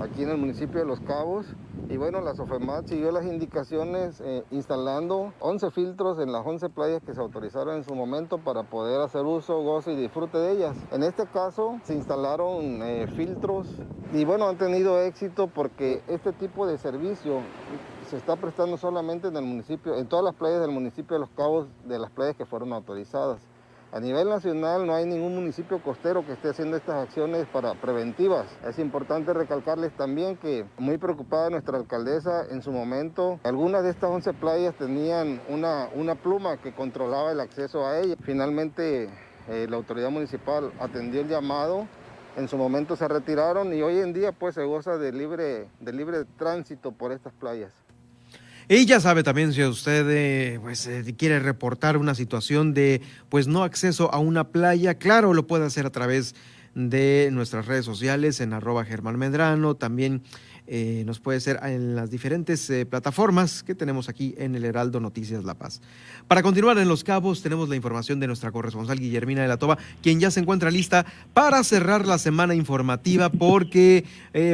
[0.00, 1.46] aquí en el municipio de Los Cabos.
[1.88, 7.02] Y bueno, la SOFEMAT siguió las indicaciones eh, instalando 11 filtros en las 11 playas
[7.02, 10.76] que se autorizaron en su momento para poder hacer uso, goce y disfrute de ellas.
[10.92, 13.66] En este caso se instalaron eh, filtros
[14.12, 17.40] y bueno, han tenido éxito porque este tipo de servicio
[18.08, 21.30] se está prestando solamente en el municipio, en todas las playas del municipio de Los
[21.30, 23.40] Cabos, de las playas que fueron autorizadas.
[23.92, 28.46] A nivel nacional no hay ningún municipio costero que esté haciendo estas acciones para preventivas.
[28.64, 34.10] Es importante recalcarles también que muy preocupada nuestra alcaldesa en su momento, algunas de estas
[34.10, 38.16] 11 playas tenían una, una pluma que controlaba el acceso a ellas.
[38.22, 39.10] Finalmente
[39.48, 41.88] eh, la autoridad municipal atendió el llamado
[42.36, 45.92] en su momento se retiraron y hoy en día pues se goza de libre, de
[45.92, 47.72] libre tránsito por estas playas.
[48.72, 53.48] Y ya sabe también si usted eh, pues, eh, quiere reportar una situación de pues
[53.48, 56.36] no acceso a una playa, claro, lo puede hacer a través
[56.76, 60.22] de nuestras redes sociales en arroba Germán Medrano, también
[60.68, 65.42] eh, nos puede ser en las diferentes plataformas que tenemos aquí en el Heraldo Noticias
[65.42, 65.80] La Paz.
[66.28, 69.78] Para continuar en Los Cabos, tenemos la información de nuestra corresponsal Guillermina de la Toba,
[70.00, 71.04] quien ya se encuentra lista
[71.34, 74.04] para cerrar la semana informativa, porque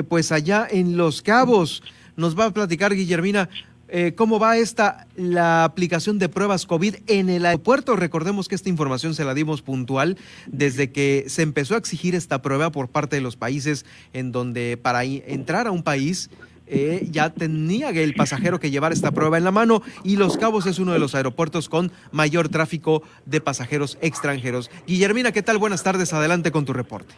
[0.08, 1.82] pues allá en Los Cabos
[2.16, 3.50] nos va a platicar Guillermina
[3.88, 7.96] eh, cómo va esta la aplicación de pruebas COVID en el aeropuerto.
[7.96, 10.16] Recordemos que esta información se la dimos puntual
[10.46, 14.76] desde que se empezó a exigir esta prueba por parte de los países en donde
[14.80, 16.30] para entrar a un país
[16.66, 20.66] eh, ya tenía el pasajero que llevar esta prueba en la mano y Los Cabos
[20.66, 24.70] es uno de los aeropuertos con mayor tráfico de pasajeros extranjeros.
[24.86, 25.58] Guillermina, ¿qué tal?
[25.58, 27.14] Buenas tardes, adelante con tu reporte.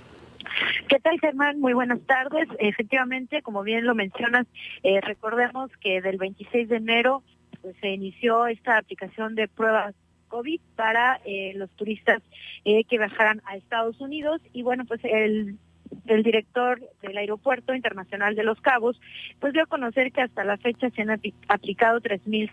[0.88, 1.60] ¿Qué tal, Germán?
[1.60, 2.48] Muy buenas tardes.
[2.58, 4.46] Efectivamente, como bien lo mencionas,
[4.82, 7.22] eh, recordemos que del 26 de enero
[7.62, 9.94] pues, se inició esta aplicación de pruebas
[10.28, 12.22] COVID para eh, los turistas
[12.64, 15.58] eh, que viajaran a Estados Unidos y bueno, pues el
[16.06, 19.00] el director del Aeropuerto Internacional de Los Cabos,
[19.40, 21.10] pues dio a conocer que hasta la fecha se han
[21.48, 22.50] aplicado 3.000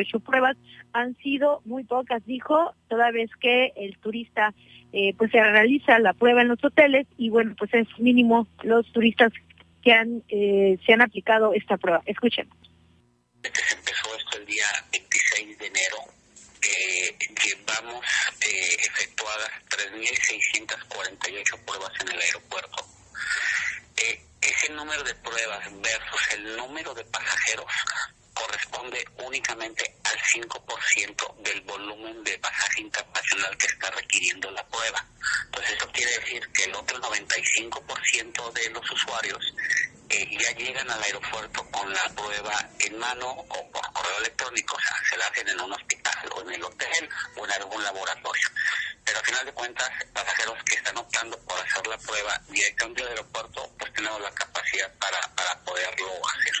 [0.00, 0.56] ocho pruebas
[0.92, 4.54] han sido muy pocas, dijo, toda vez que el turista
[4.92, 8.90] eh, pues se realiza la prueba en los hoteles y bueno, pues es mínimo los
[8.92, 9.32] turistas
[9.82, 12.02] que han eh, se han aplicado esta prueba.
[12.06, 12.48] Escuchen.
[13.42, 15.96] Se empezó esto el día 26 de enero.
[16.62, 18.04] Eh, llevamos
[18.40, 22.86] eh, efectuadas 3.648 pruebas en el aeropuerto.
[23.96, 27.66] Eh, ese número de pruebas versus el número de pasajeros
[28.38, 35.04] corresponde únicamente al 5% del volumen de pasaje internacional que está requiriendo la prueba.
[35.46, 39.54] Entonces eso quiere decir que el otro 95% de los usuarios
[40.10, 44.80] eh, ya llegan al aeropuerto con la prueba en mano o por correo electrónico, o
[44.80, 48.48] sea, se la hacen en un hospital o en el hotel o en algún laboratorio.
[49.04, 53.10] Pero al final de cuentas, pasajeros que están optando por hacer la prueba directamente del
[53.10, 56.52] aeropuerto, pues tenemos la capacidad para, para poderlo hacer.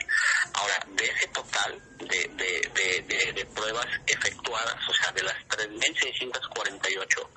[0.54, 5.12] Ahora, de ese total de, de, de, de pruebas efectuadas, o sea, baja.
[5.12, 7.28] De las 3.648,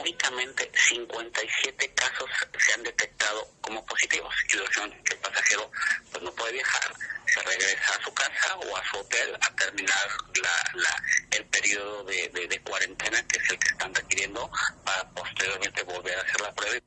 [0.00, 4.34] únicamente 57 casos se han detectado como positivos.
[4.48, 5.70] Situación que el pasajero
[6.10, 6.92] pues, no puede viajar,
[7.26, 10.08] se regresa a su casa o a su hotel a terminar
[10.74, 14.50] la, el periodo de, de cuarentena, que es el que están requiriendo,
[14.84, 16.78] para posteriormente volver a hacer la prueba.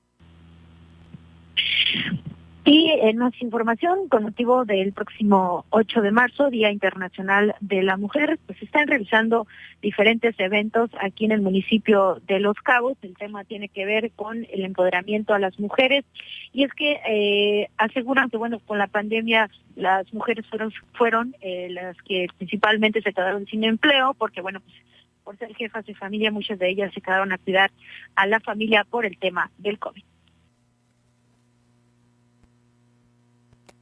[2.63, 7.95] Y en más información, con motivo del próximo 8 de marzo, Día Internacional de la
[7.95, 9.45] Mujer, pues están realizando
[9.80, 12.97] diferentes eventos aquí en el municipio de Los Cabos.
[13.03, 16.03] El tema tiene que ver con el empoderamiento a las mujeres.
[16.51, 21.67] Y es que eh, aseguran que, bueno, con la pandemia las mujeres fueron, fueron eh,
[21.69, 24.76] las que principalmente se quedaron sin empleo, porque, bueno, pues
[25.24, 27.69] por ser jefas de familia, muchas de ellas se quedaron a cuidar
[28.15, 30.03] a la familia por el tema del COVID.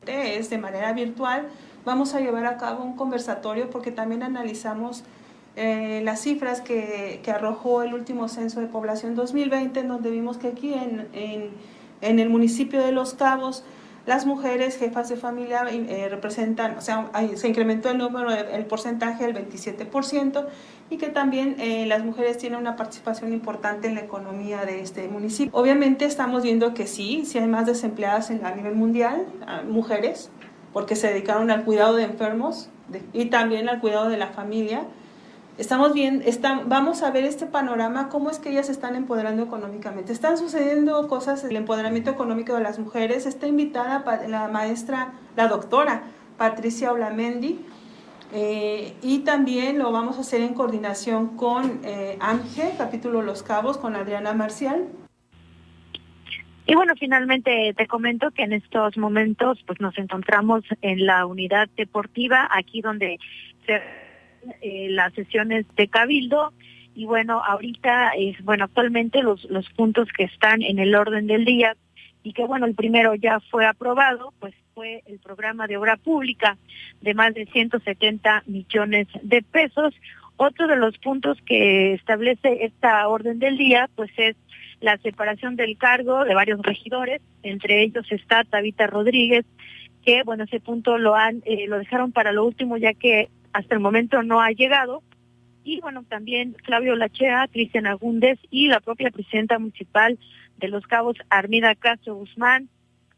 [0.09, 1.47] Es de manera virtual.
[1.85, 5.03] Vamos a llevar a cabo un conversatorio porque también analizamos
[5.55, 10.37] eh, las cifras que, que, arrojó el último censo de población 2020, en donde vimos
[10.37, 11.49] que aquí en, en,
[12.01, 13.63] en el municipio de Los Cabos
[14.05, 19.31] las mujeres jefas de familia eh, representan, o sea, se incrementó el número, el porcentaje
[19.31, 20.47] del 27%
[20.89, 25.07] y que también eh, las mujeres tienen una participación importante en la economía de este
[25.07, 25.51] municipio.
[25.57, 29.25] Obviamente estamos viendo que sí, sí hay más desempleadas a nivel mundial,
[29.67, 30.31] mujeres,
[30.73, 32.69] porque se dedicaron al cuidado de enfermos
[33.13, 34.83] y también al cuidado de la familia
[35.59, 36.23] Estamos bien,
[36.67, 40.13] vamos a ver este panorama, cómo es que ellas están empoderando económicamente.
[40.13, 43.25] Están sucediendo cosas, el empoderamiento económico de las mujeres.
[43.25, 46.03] Está invitada la maestra, la doctora
[46.37, 47.59] Patricia Olamendi,
[48.33, 52.17] eh, y también lo vamos a hacer en coordinación con eh,
[52.77, 54.87] capítulo Los Cabos, con Adriana Marcial.
[56.65, 61.67] Y bueno, finalmente te comento que en estos momentos pues nos encontramos en la unidad
[61.75, 63.17] deportiva, aquí donde
[63.65, 63.81] se
[64.61, 66.53] eh, las sesiones de cabildo
[66.95, 71.43] y bueno, ahorita es, bueno, actualmente los, los puntos que están en el orden del
[71.43, 71.75] día
[72.23, 76.57] y que bueno, el primero ya fue aprobado, pues fue el programa de obra pública
[77.01, 79.93] de más de 170 millones de pesos.
[80.37, 84.35] Otro de los puntos que establece esta orden del día, pues es
[84.79, 89.45] la separación del cargo de varios regidores, entre ellos está Tabita Rodríguez,
[90.05, 93.75] que bueno, ese punto lo han, eh, lo dejaron para lo último ya que hasta
[93.75, 95.03] el momento no ha llegado.
[95.63, 100.17] Y bueno, también Flavio Lachea, Cristian Agúndez y la propia presidenta municipal
[100.57, 102.69] de Los Cabos, Armida Castro Guzmán,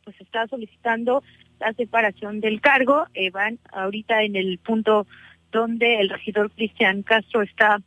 [0.03, 1.23] pues está solicitando
[1.59, 3.05] la separación del cargo.
[3.13, 5.07] Eh, van ahorita en el punto
[5.51, 7.81] donde el regidor Cristian Castro está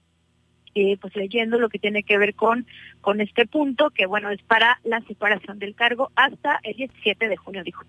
[0.74, 2.66] eh, pues leyendo lo que tiene que ver con,
[3.00, 7.36] con este punto, que bueno, es para la separación del cargo hasta el 17 de
[7.36, 7.84] junio, dijo.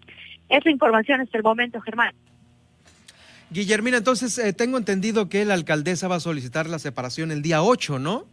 [0.49, 2.13] Esa información hasta el momento, Germán.
[3.49, 7.63] Guillermina, entonces eh, tengo entendido que la alcaldesa va a solicitar la separación el día
[7.63, 8.26] 8, ¿no?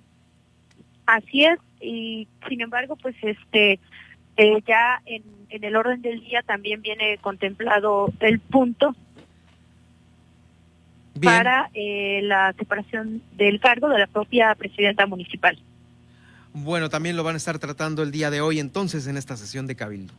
[1.06, 3.80] Así es, y sin embargo, pues este
[4.36, 8.96] eh, ya en, el orden del día también viene contemplado el punto
[11.22, 15.58] para eh, la separación del cargo de la propia presidenta municipal.
[16.54, 19.66] Bueno, también lo van a estar tratando el día de hoy entonces en esta sesión
[19.66, 20.12] de Cabildo.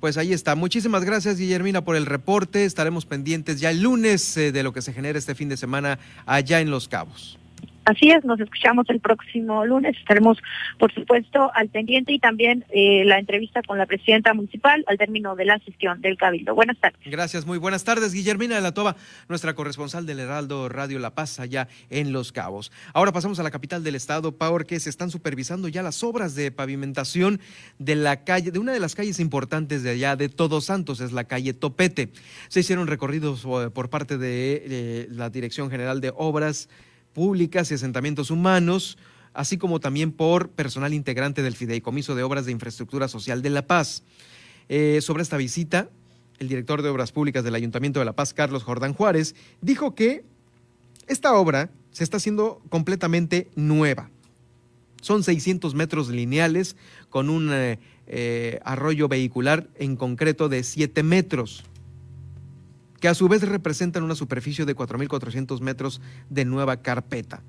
[0.00, 0.56] Pues ahí está.
[0.56, 2.64] Muchísimas gracias, Guillermina, por el reporte.
[2.64, 5.98] Estaremos pendientes ya el lunes eh, de lo que se genera este fin de semana
[6.26, 7.38] allá en Los Cabos.
[7.84, 9.96] Así es, nos escuchamos el próximo lunes.
[9.98, 10.38] Estaremos,
[10.78, 15.34] por supuesto, al pendiente y también eh, la entrevista con la presidenta municipal al término
[15.34, 16.54] de la sesión del Cabildo.
[16.54, 17.00] Buenas tardes.
[17.04, 18.12] Gracias, muy buenas tardes.
[18.12, 18.94] Guillermina de la Toba,
[19.28, 22.70] nuestra corresponsal del Heraldo Radio La Paz, allá en Los Cabos.
[22.94, 26.36] Ahora pasamos a la capital del estado, Power, que se están supervisando ya las obras
[26.36, 27.40] de pavimentación
[27.78, 31.12] de la calle, de una de las calles importantes de allá de Todos Santos, es
[31.12, 32.10] la calle Topete.
[32.48, 36.68] Se hicieron recorridos eh, por parte de eh, la Dirección General de Obras
[37.12, 38.98] públicas y asentamientos humanos,
[39.34, 43.66] así como también por personal integrante del Fideicomiso de Obras de Infraestructura Social de La
[43.66, 44.02] Paz.
[44.68, 45.90] Eh, sobre esta visita,
[46.38, 50.24] el director de Obras Públicas del Ayuntamiento de La Paz, Carlos Jordán Juárez, dijo que
[51.06, 54.10] esta obra se está haciendo completamente nueva.
[55.00, 56.76] Son 600 metros lineales
[57.10, 61.64] con un eh, eh, arroyo vehicular en concreto de 7 metros
[63.02, 66.00] que a su vez representan una superficie de 4.400 metros
[66.30, 67.42] de nueva carpeta.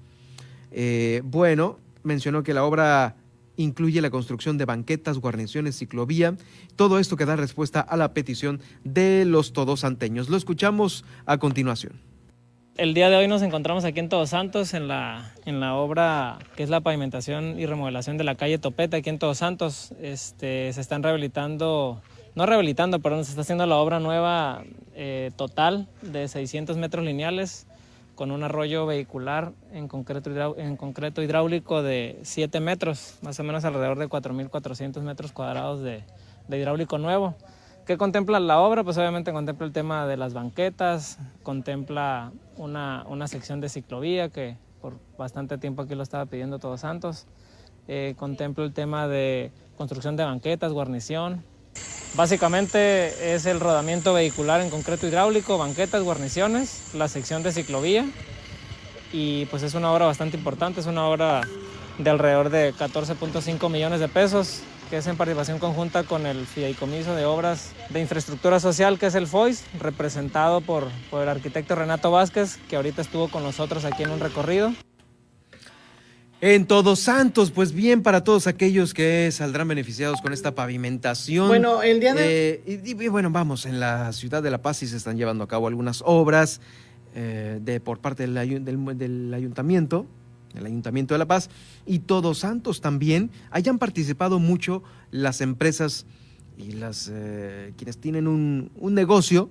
[0.72, 3.16] Eh, bueno, mencionó que la obra
[3.56, 6.36] incluye la construcción de banquetas, guarniciones, ciclovía,
[6.76, 10.28] todo esto que da respuesta a la petición de los todos anteños.
[10.28, 12.02] Lo escuchamos a continuación.
[12.76, 16.40] El día de hoy nos encontramos aquí en Todos Santos, en la, en la obra
[16.56, 19.94] que es la pavimentación y remodelación de la calle Topeta, aquí en Todos Santos.
[20.02, 22.02] Este, se están rehabilitando
[22.36, 24.64] no rehabilitando, perdón, se está haciendo la obra nueva
[24.96, 27.68] eh, total de 600 metros lineales
[28.16, 33.66] con un arroyo vehicular en concreto, en concreto hidráulico de 7 metros, más o menos
[33.66, 36.04] alrededor de 4.400 metros cuadrados de,
[36.50, 37.36] hidráulico nuevo.
[37.86, 38.84] ¿Qué contempla la obra?
[38.84, 44.58] Pues obviamente contempla el tema de las banquetas, contempla una, una sección de ciclovía que
[44.80, 47.26] por bastante tiempo aquí lo estaba pidiendo Todos Santos,
[47.88, 51.44] eh, contempla el tema de construcción de banquetas, guarnición.
[52.16, 58.06] Básicamente es el rodamiento vehicular en concreto hidráulico, banquetas, guarniciones, la sección de ciclovía
[59.12, 61.42] y pues es una obra bastante importante, es una obra
[61.98, 67.16] de alrededor de 14.5 millones de pesos que es en participación conjunta con el Fideicomiso
[67.16, 72.12] de Obras de Infraestructura Social, que es el FOIS, representado por, por el arquitecto Renato
[72.12, 74.72] Vázquez, que ahorita estuvo con nosotros aquí en un recorrido.
[76.46, 81.48] En Todos Santos, pues bien para todos aquellos que saldrán beneficiados con esta pavimentación.
[81.48, 82.62] Bueno, el día de...
[82.68, 85.48] Eh, y, bueno, vamos, en la ciudad de La Paz sí se están llevando a
[85.48, 86.60] cabo algunas obras
[87.16, 90.06] eh, de, por parte del, del ayuntamiento,
[90.54, 91.50] el Ayuntamiento de La Paz
[91.86, 96.06] y Todos Santos también, hayan participado mucho las empresas
[96.58, 99.50] y las eh, quienes tienen un, negocio,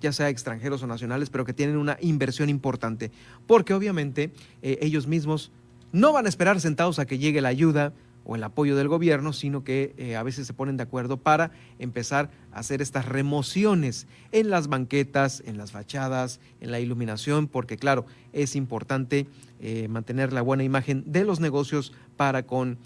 [0.00, 3.10] ya sea extranjeros o nacionales, pero que tienen una inversión importante,
[3.48, 4.30] porque obviamente
[4.62, 5.50] eh, ellos mismos
[5.94, 7.92] no van a esperar sentados a que llegue la ayuda
[8.24, 11.52] o el apoyo del gobierno, sino que eh, a veces se ponen de acuerdo para
[11.78, 17.76] empezar a hacer estas remociones en las banquetas, en las fachadas, en la iluminación, porque
[17.76, 19.28] claro, es importante
[19.60, 22.76] eh, mantener la buena imagen de los negocios para con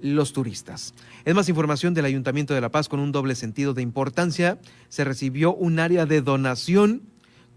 [0.00, 0.94] los turistas.
[1.24, 4.58] Es más información del Ayuntamiento de La Paz con un doble sentido de importancia.
[4.88, 7.02] Se recibió un área de donación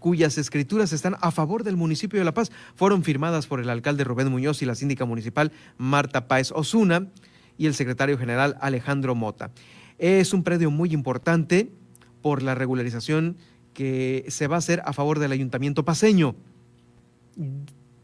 [0.02, 2.50] cuyas escrituras están a favor del municipio de La Paz.
[2.74, 7.06] Fueron firmadas por el alcalde Rubén Muñoz y la síndica municipal Marta Páez Osuna
[7.56, 9.52] y el secretario general Alejandro Mota.
[9.98, 11.70] Es un predio muy importante
[12.20, 13.36] por la regularización
[13.72, 16.34] que se va a hacer a favor del ayuntamiento paseño.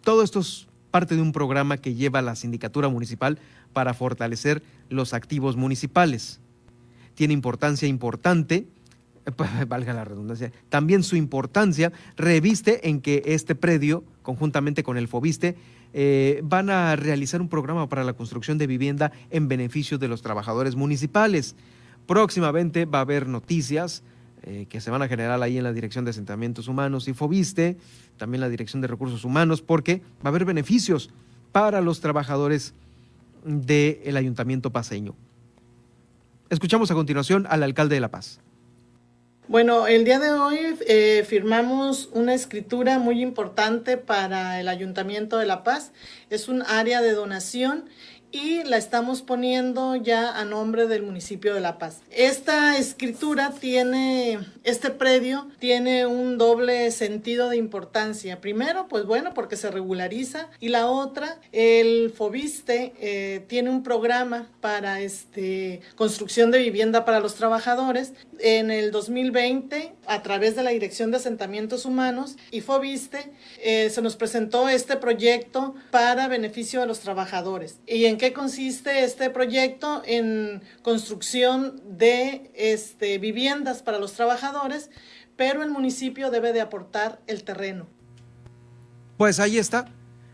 [0.03, 3.41] Todo esto es parte de un programa que lleva la sindicatura municipal
[3.73, 6.41] para fortalecer los activos municipales.
[7.15, 8.69] Tiene importancia importante
[9.69, 15.57] valga la redundancia, también su importancia reviste en que este predio, conjuntamente con el FOBISTE,
[15.95, 20.23] eh, van a realizar un programa para la construcción de vivienda en beneficio de los
[20.23, 21.57] trabajadores municipales.
[22.07, 24.03] Próximamente va a haber noticias
[24.43, 27.77] eh, que se van a generar ahí en la Dirección de Asentamientos Humanos y FOBISTE,
[28.17, 31.11] también la Dirección de Recursos Humanos, porque va a haber beneficios
[31.53, 32.75] para los trabajadores
[33.45, 35.15] del Ayuntamiento paseño.
[36.51, 38.41] Escuchamos a continuación al alcalde de La Paz.
[39.49, 45.47] Bueno, el día de hoy eh, firmamos una escritura muy importante para el Ayuntamiento de
[45.47, 45.91] La Paz.
[46.29, 47.89] Es un área de donación
[48.31, 52.01] y la estamos poniendo ya a nombre del municipio de La Paz.
[52.11, 58.41] Esta escritura tiene, este predio tiene un doble sentido de importancia.
[58.41, 64.49] Primero, pues bueno, porque se regulariza y la otra, el Fobiste eh, tiene un programa
[64.61, 68.13] para este, construcción de vivienda para los trabajadores.
[68.41, 74.03] En el 2020, a través de la Dirección de Asentamientos Humanos y Fobiste, eh, se
[74.03, 77.79] nos presentó este proyecto para beneficio de los trabajadores.
[77.87, 80.03] Y en qué consiste este proyecto?
[80.05, 84.91] En construcción de este, viviendas para los trabajadores,
[85.37, 87.87] pero el municipio debe de aportar el terreno.
[89.19, 89.87] Pues ahí está,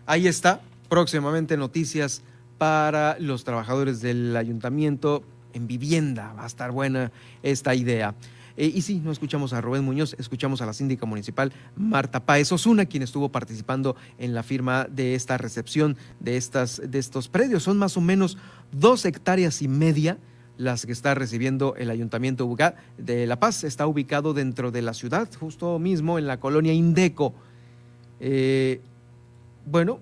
[0.07, 0.63] ahí está.
[0.89, 2.23] Próximamente noticias
[2.57, 5.23] para los trabajadores del ayuntamiento
[5.53, 6.33] en vivienda.
[6.33, 7.13] Va a estar buena
[7.43, 8.15] esta idea.
[8.57, 12.53] Eh, y sí, no escuchamos a Rubén Muñoz, escuchamos a la síndica municipal Marta Paez
[12.53, 17.65] Osuna, quien estuvo participando en la firma de esta recepción de, estas, de estos predios.
[17.65, 18.39] Son más o menos
[18.71, 20.19] dos hectáreas y media
[20.57, 22.49] las que está recibiendo el Ayuntamiento
[22.97, 23.65] de La Paz.
[23.65, 27.35] Está ubicado dentro de la ciudad, justo mismo en la colonia Indeco.
[28.21, 28.81] Eh,
[29.67, 29.99] bueno,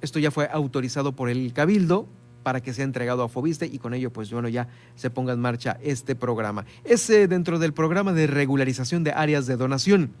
[0.00, 2.06] esto ya fue autorizado por el Cabildo,
[2.48, 5.38] para que sea entregado a Fobiste y con ello, pues bueno, ya se ponga en
[5.38, 6.64] marcha este programa.
[6.82, 10.14] Es eh, dentro del programa de regularización de áreas de donación.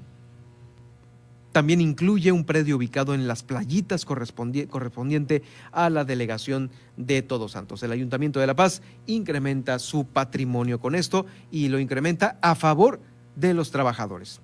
[1.52, 7.82] También incluye un predio ubicado en las playitas correspondiente a la delegación de Todos Santos.
[7.82, 13.00] El Ayuntamiento de La Paz incrementa su patrimonio con esto y lo incrementa a favor
[13.36, 14.42] de los trabajadores.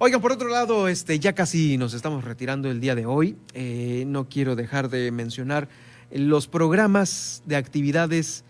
[0.00, 3.36] Oigan, por otro lado, este, ya casi nos estamos retirando el día de hoy.
[3.54, 5.68] Eh, no quiero dejar de mencionar
[6.14, 8.44] los programas de actividades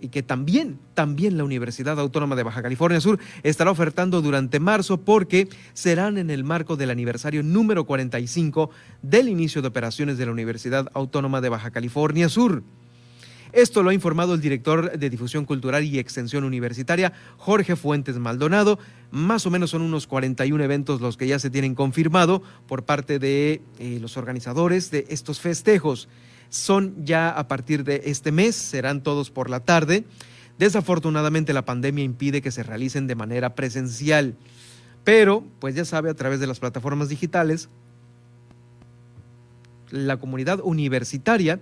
[0.00, 4.98] y que también, también la Universidad Autónoma de Baja California Sur estará ofertando durante marzo
[4.98, 8.70] porque serán en el marco del aniversario número 45
[9.02, 12.62] del inicio de operaciones de la Universidad Autónoma de Baja California Sur.
[13.52, 18.78] Esto lo ha informado el director de Difusión Cultural y Extensión Universitaria, Jorge Fuentes Maldonado.
[19.10, 23.18] Más o menos son unos 41 eventos los que ya se tienen confirmado por parte
[23.18, 26.08] de eh, los organizadores de estos festejos.
[26.50, 30.04] Son ya a partir de este mes, serán todos por la tarde.
[30.58, 34.36] Desafortunadamente la pandemia impide que se realicen de manera presencial,
[35.04, 37.70] pero pues ya sabe a través de las plataformas digitales,
[39.90, 41.60] la comunidad universitaria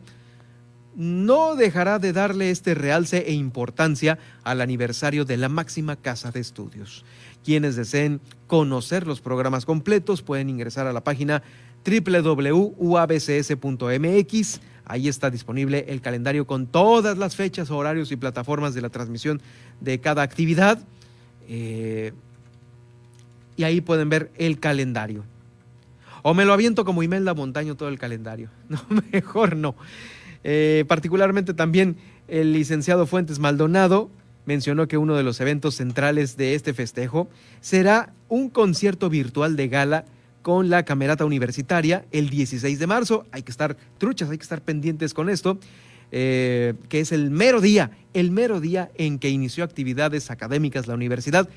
[0.97, 6.41] no dejará de darle este realce e importancia al aniversario de la máxima casa de
[6.41, 7.05] estudios.
[7.45, 11.45] Quienes deseen conocer los programas completos pueden ingresar a la página
[11.85, 12.71] www.uabcs.mx.
[14.89, 19.41] Ahí está disponible el calendario con todas las fechas, horarios y plataformas de la transmisión
[19.81, 20.81] de cada actividad.
[21.47, 22.13] Eh,
[23.57, 25.25] y ahí pueden ver el calendario.
[26.23, 28.51] O me lo aviento como Imelda Montaño todo el calendario.
[28.69, 28.81] No,
[29.13, 29.75] mejor no.
[30.45, 31.97] Eh, particularmente también
[32.29, 34.11] el licenciado Fuentes Maldonado
[34.47, 37.29] mencionó que uno de los eventos centrales de este festejo
[37.61, 40.05] será un concierto virtual de gala
[40.43, 43.27] con la Camerata Universitaria el 16 de marzo.
[43.33, 45.59] Hay que estar truchas, hay que estar pendientes con esto,
[46.11, 50.95] eh, que es el mero día, el mero día en que inició actividades académicas la
[50.95, 51.49] universidad,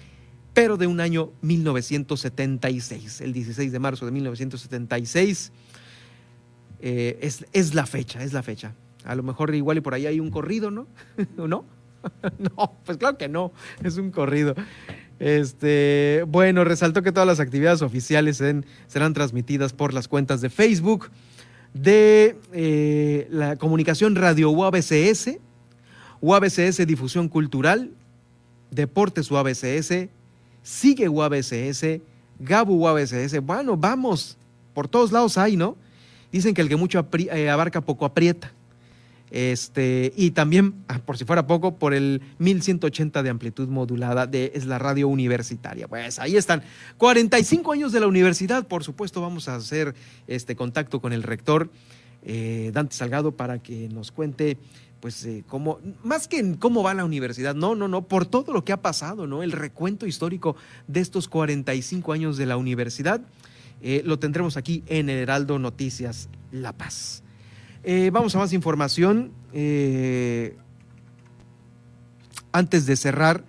[0.54, 5.52] pero de un año 1976, el 16 de marzo de 1976.
[6.84, 8.74] Eh, es, es, la fecha, es la fecha.
[9.06, 10.88] A lo mejor igual y por ahí hay un corrido, ¿no?
[11.38, 11.66] ¿O no?
[12.40, 13.52] no, pues claro que no,
[13.84, 14.56] es un corrido.
[15.22, 18.42] Este, bueno, resaltó que todas las actividades oficiales
[18.88, 21.12] serán transmitidas por las cuentas de Facebook
[21.76, 25.38] de eh, la comunicación Radio UABCS,
[26.22, 27.92] UABCS Difusión Cultural,
[28.72, 30.08] Deportes UABCS,
[30.64, 32.02] Sigue UABCS,
[32.40, 33.42] Gabu UABCS.
[33.44, 34.40] Bueno, vamos,
[34.74, 35.78] por todos lados hay, ¿no?
[36.32, 38.52] Dicen que el que mucho eh, abarca poco aprieta.
[39.32, 44.52] Este, y también, ah, por si fuera poco, por el 1180 de amplitud modulada de
[44.54, 45.88] es la radio universitaria.
[45.88, 46.64] Pues ahí están.
[46.98, 49.96] 45 años de la universidad, por supuesto, vamos a hacer
[50.28, 51.70] este contacto con el rector
[52.24, 54.58] eh, Dante Salgado para que nos cuente
[55.00, 58.64] pues eh, cómo, más que cómo va la universidad, no, no, no, por todo lo
[58.64, 59.42] que ha pasado, ¿no?
[59.42, 60.56] El recuento histórico
[60.88, 63.22] de estos 45 años de la universidad.
[63.82, 67.21] Eh, lo tendremos aquí en el Heraldo Noticias La Paz.
[67.84, 69.32] Eh, vamos a más información.
[69.54, 70.56] Eh,
[72.52, 73.44] antes de cerrar,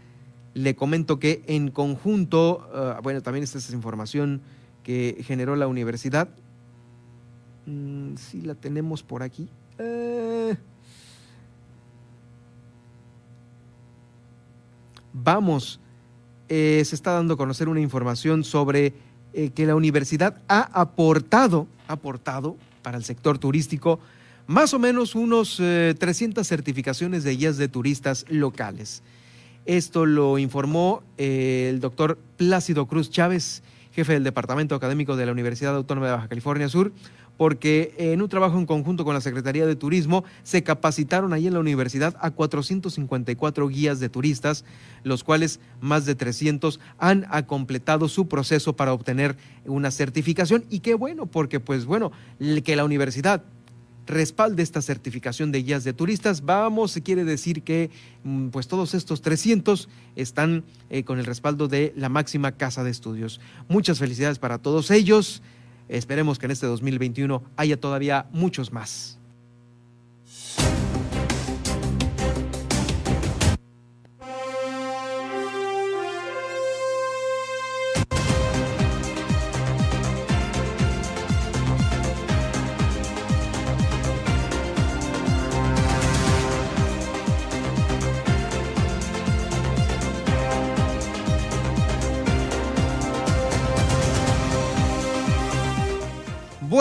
[0.55, 4.41] le comento que en conjunto, ah, bueno, también esta es información
[4.83, 6.29] que generó la universidad.
[7.67, 9.49] Mm, sí, la tenemos por aquí.
[15.15, 15.79] vamos,
[16.49, 18.95] se está dando a conocer una información sobre
[19.35, 23.99] eh, que la universidad ha aportado, aportado para el sector turístico
[24.47, 29.03] más o menos unos 300 eh, certificaciones de guías de turistas locales.
[29.65, 33.63] Esto lo informó eh, el doctor Plácido Cruz Chávez,
[33.93, 36.93] jefe del Departamento Académico de la Universidad Autónoma de Baja California Sur,
[37.37, 41.55] porque en un trabajo en conjunto con la Secretaría de Turismo se capacitaron ahí en
[41.55, 44.65] la universidad a 454 guías de turistas,
[45.03, 50.95] los cuales más de 300 han completado su proceso para obtener una certificación y qué
[50.95, 52.13] bueno, porque pues bueno,
[52.65, 53.45] que la universidad
[54.07, 56.43] respalde esta certificación de guías de turistas.
[56.45, 57.91] Vamos, se quiere decir que
[58.25, 62.91] mm, pues todos estos 300 están eh, con el respaldo de la máxima casa de
[62.91, 63.41] estudios.
[63.69, 65.43] Muchas felicidades para todos ellos.
[65.89, 69.19] Esperemos que en este 2021 haya todavía muchos más.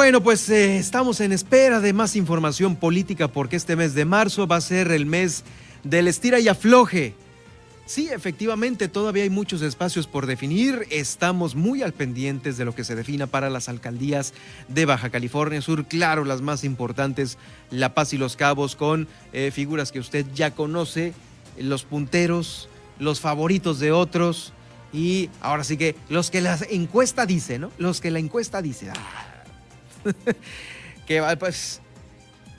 [0.01, 4.47] Bueno, pues eh, estamos en espera de más información política porque este mes de marzo
[4.47, 5.43] va a ser el mes
[5.83, 7.13] del estira y afloje.
[7.85, 10.87] Sí, efectivamente, todavía hay muchos espacios por definir.
[10.89, 14.33] Estamos muy al pendientes de lo que se defina para las alcaldías
[14.69, 15.85] de Baja California Sur.
[15.85, 17.37] Claro, las más importantes,
[17.69, 21.13] La Paz y Los Cabos, con eh, figuras que usted ya conoce,
[21.59, 24.51] los punteros, los favoritos de otros.
[24.91, 27.71] Y ahora sí que los que la encuesta dice, ¿no?
[27.77, 28.89] Los que la encuesta dice.
[28.89, 29.30] Ah,
[31.07, 31.81] que pues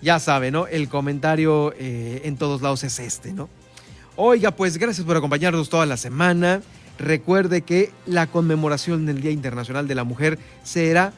[0.01, 0.67] ya sabe, ¿no?
[0.67, 3.49] El comentario eh, en todos lados es este, ¿no?
[4.17, 6.61] Oiga, pues gracias por acompañarnos toda la semana.
[6.99, 11.13] Recuerde que la conmemoración del Día Internacional de la Mujer será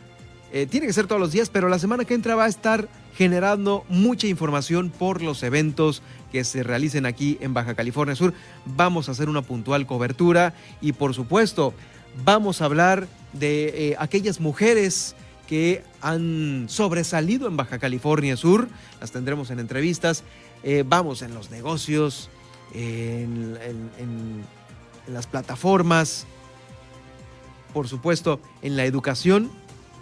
[0.56, 2.88] Eh, tiene que ser todos los días, pero la semana que entra va a estar
[3.16, 6.00] generando mucha información por los eventos
[6.30, 8.32] que se realicen aquí en Baja California Sur.
[8.64, 11.74] Vamos a hacer una puntual cobertura y por supuesto
[12.24, 15.16] vamos a hablar de eh, aquellas mujeres
[15.46, 18.68] que han sobresalido en Baja California Sur.
[19.00, 20.24] Las tendremos en entrevistas.
[20.62, 22.30] Eh, vamos en los negocios,
[22.72, 23.58] en,
[25.06, 26.26] las plataformas,
[27.74, 29.50] por supuesto en la educación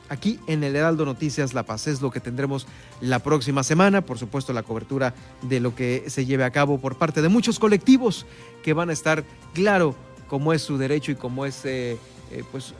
[0.08, 1.88] aquí en el Heraldo Noticias La Paz.
[1.88, 2.68] Es lo que tendremos
[3.00, 4.02] la próxima semana.
[4.02, 7.58] Por supuesto, la cobertura de lo que se lleve a cabo por parte de muchos
[7.58, 8.26] colectivos
[8.62, 9.24] que van a estar,
[9.54, 9.96] claro,
[10.28, 11.98] como es su derecho y como es eh,
[12.30, 12.74] eh, pues,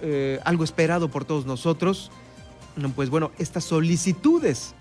[0.44, 2.12] algo esperado por todos nosotros.
[2.94, 4.74] Pues bueno, estas solicitudes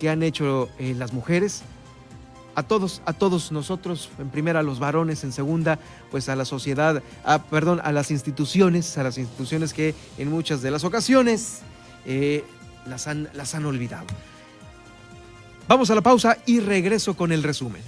[0.00, 1.62] que han hecho las mujeres
[2.56, 5.78] a todos, a todos nosotros, en primera a los varones, en segunda,
[6.10, 7.02] pues a la sociedad,
[7.50, 11.60] perdón, a las instituciones, a las instituciones que en muchas de las ocasiones
[12.06, 12.44] eh,
[12.86, 14.06] las, han, las han olvidado.
[15.68, 17.82] Vamos a la pausa y regreso con el resumen.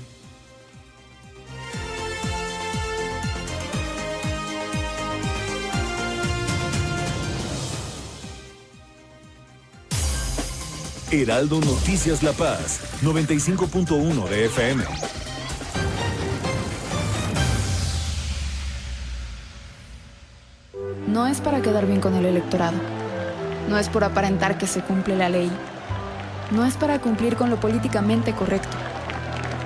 [11.10, 14.84] Heraldo Noticias La Paz, 95.1 de FM.
[21.06, 22.78] No es para quedar bien con el electorado
[23.68, 25.50] no es por aparentar que se cumple la ley.
[26.50, 28.76] No es para cumplir con lo políticamente correcto.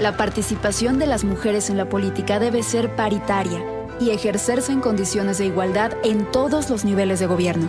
[0.00, 3.62] La participación de las mujeres en la política debe ser paritaria
[4.00, 7.68] y ejercerse en condiciones de igualdad en todos los niveles de gobierno.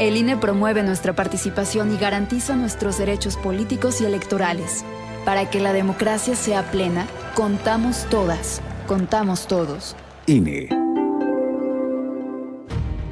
[0.00, 4.82] El INE promueve nuestra participación y garantiza nuestros derechos políticos y electorales.
[5.26, 9.94] Para que la democracia sea plena, contamos todas, contamos todos.
[10.26, 10.70] INE.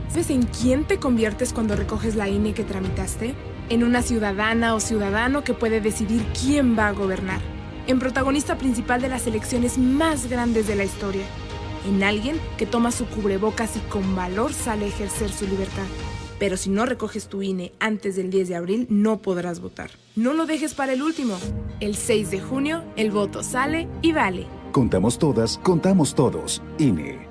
[0.09, 3.35] ¿Sabes en quién te conviertes cuando recoges la INE que tramitaste?
[3.69, 7.43] En una ciudadana o ciudadano que puede decidir quién va a gobernar.
[7.87, 11.27] En protagonista principal de las elecciones más grandes de la historia.
[11.87, 15.85] En alguien que toma su cubrebocas y con valor sale a ejercer su libertad.
[16.39, 19.91] Pero si no recoges tu INE antes del 10 de abril, no podrás votar.
[20.17, 21.39] No lo dejes para el último.
[21.81, 24.47] El 6 de junio, el voto sale y vale.
[24.73, 26.63] Contamos todas, contamos todos.
[26.79, 27.29] INE.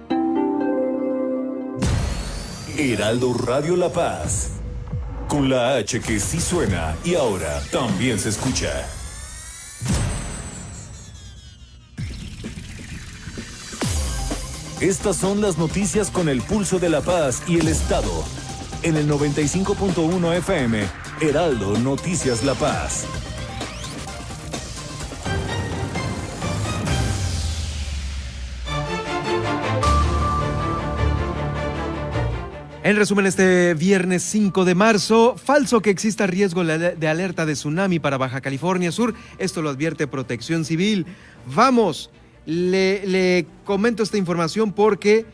[2.78, 4.52] Heraldo Radio La Paz.
[5.28, 8.88] Con la H que sí suena y ahora también se escucha.
[14.80, 18.12] Estas son las noticias con el pulso de La Paz y el Estado.
[18.84, 20.84] En el 95.1 FM,
[21.22, 23.06] Heraldo Noticias La Paz.
[32.88, 38.00] En resumen, este viernes 5 de marzo, falso que exista riesgo de alerta de tsunami
[38.00, 39.14] para Baja California Sur.
[39.40, 41.06] Esto lo advierte Protección Civil.
[41.54, 42.12] Vamos,
[42.46, 45.26] le, comento esta información porque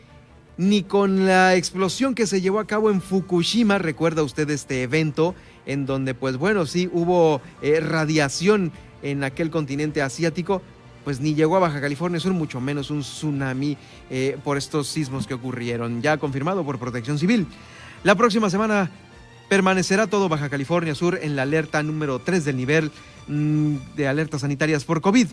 [0.56, 5.34] ni con la explosión que se llevó a cabo en Fukushima, recuerda usted este evento,
[5.66, 10.62] en donde pues bueno, sí hubo eh, radiación en aquel continente asiático,
[11.04, 13.76] pues ni llegó a Baja California Sur, mucho menos un tsunami
[14.10, 17.46] eh, por estos sismos que ocurrieron, ya confirmado por Protección Civil.
[18.04, 18.90] La próxima semana
[19.48, 22.90] permanecerá todo Baja California Sur en la alerta número 3 del nivel
[23.28, 25.28] mm, de alertas sanitarias por COVID.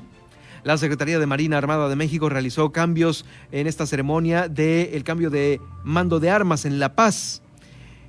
[0.63, 5.59] La Secretaría de Marina Armada de México realizó cambios en esta ceremonia del cambio de
[5.83, 7.41] mando de armas en La Paz.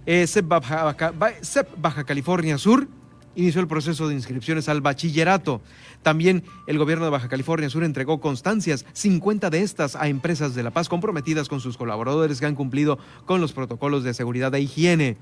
[0.05, 2.89] Eh, Baja California Sur
[3.35, 5.63] inició el proceso de inscripciones al bachillerato.
[6.03, 10.63] También el gobierno de Baja California Sur entregó constancias, 50 de estas a empresas de
[10.63, 14.61] La Paz comprometidas con sus colaboradores que han cumplido con los protocolos de seguridad e
[14.61, 15.17] higiene.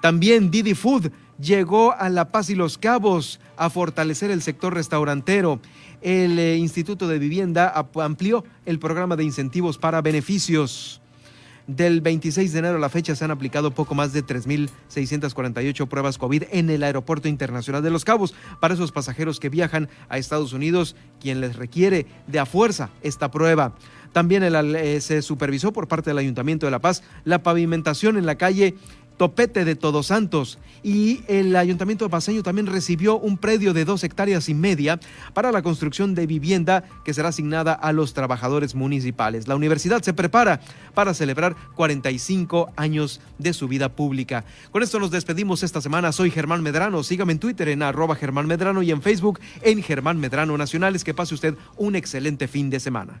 [0.00, 1.10] También Didi Food
[1.40, 5.60] llegó a La Paz y Los Cabos a fortalecer el sector restaurantero.
[6.00, 11.00] El eh, Instituto de Vivienda amplió el programa de incentivos para beneficios.
[11.68, 16.16] Del 26 de enero a la fecha se han aplicado poco más de 3.648 pruebas
[16.16, 20.54] COVID en el Aeropuerto Internacional de Los Cabos para esos pasajeros que viajan a Estados
[20.54, 23.74] Unidos, quien les requiere de a fuerza esta prueba.
[24.14, 28.36] También eh, se supervisó por parte del Ayuntamiento de La Paz la pavimentación en la
[28.36, 28.74] calle
[29.18, 30.58] Topete de Todos Santos.
[30.82, 35.00] Y el Ayuntamiento de Paseño también recibió un predio de dos hectáreas y media
[35.34, 39.48] para la construcción de vivienda que será asignada a los trabajadores municipales.
[39.48, 40.60] La universidad se prepara
[40.94, 44.44] para celebrar 45 años de su vida pública.
[44.70, 46.12] Con esto nos despedimos esta semana.
[46.12, 47.02] Soy Germán Medrano.
[47.02, 51.02] Sígame en Twitter en arroba Germán Medrano y en Facebook en Germán Medrano Nacionales.
[51.02, 53.20] Que pase usted un excelente fin de semana.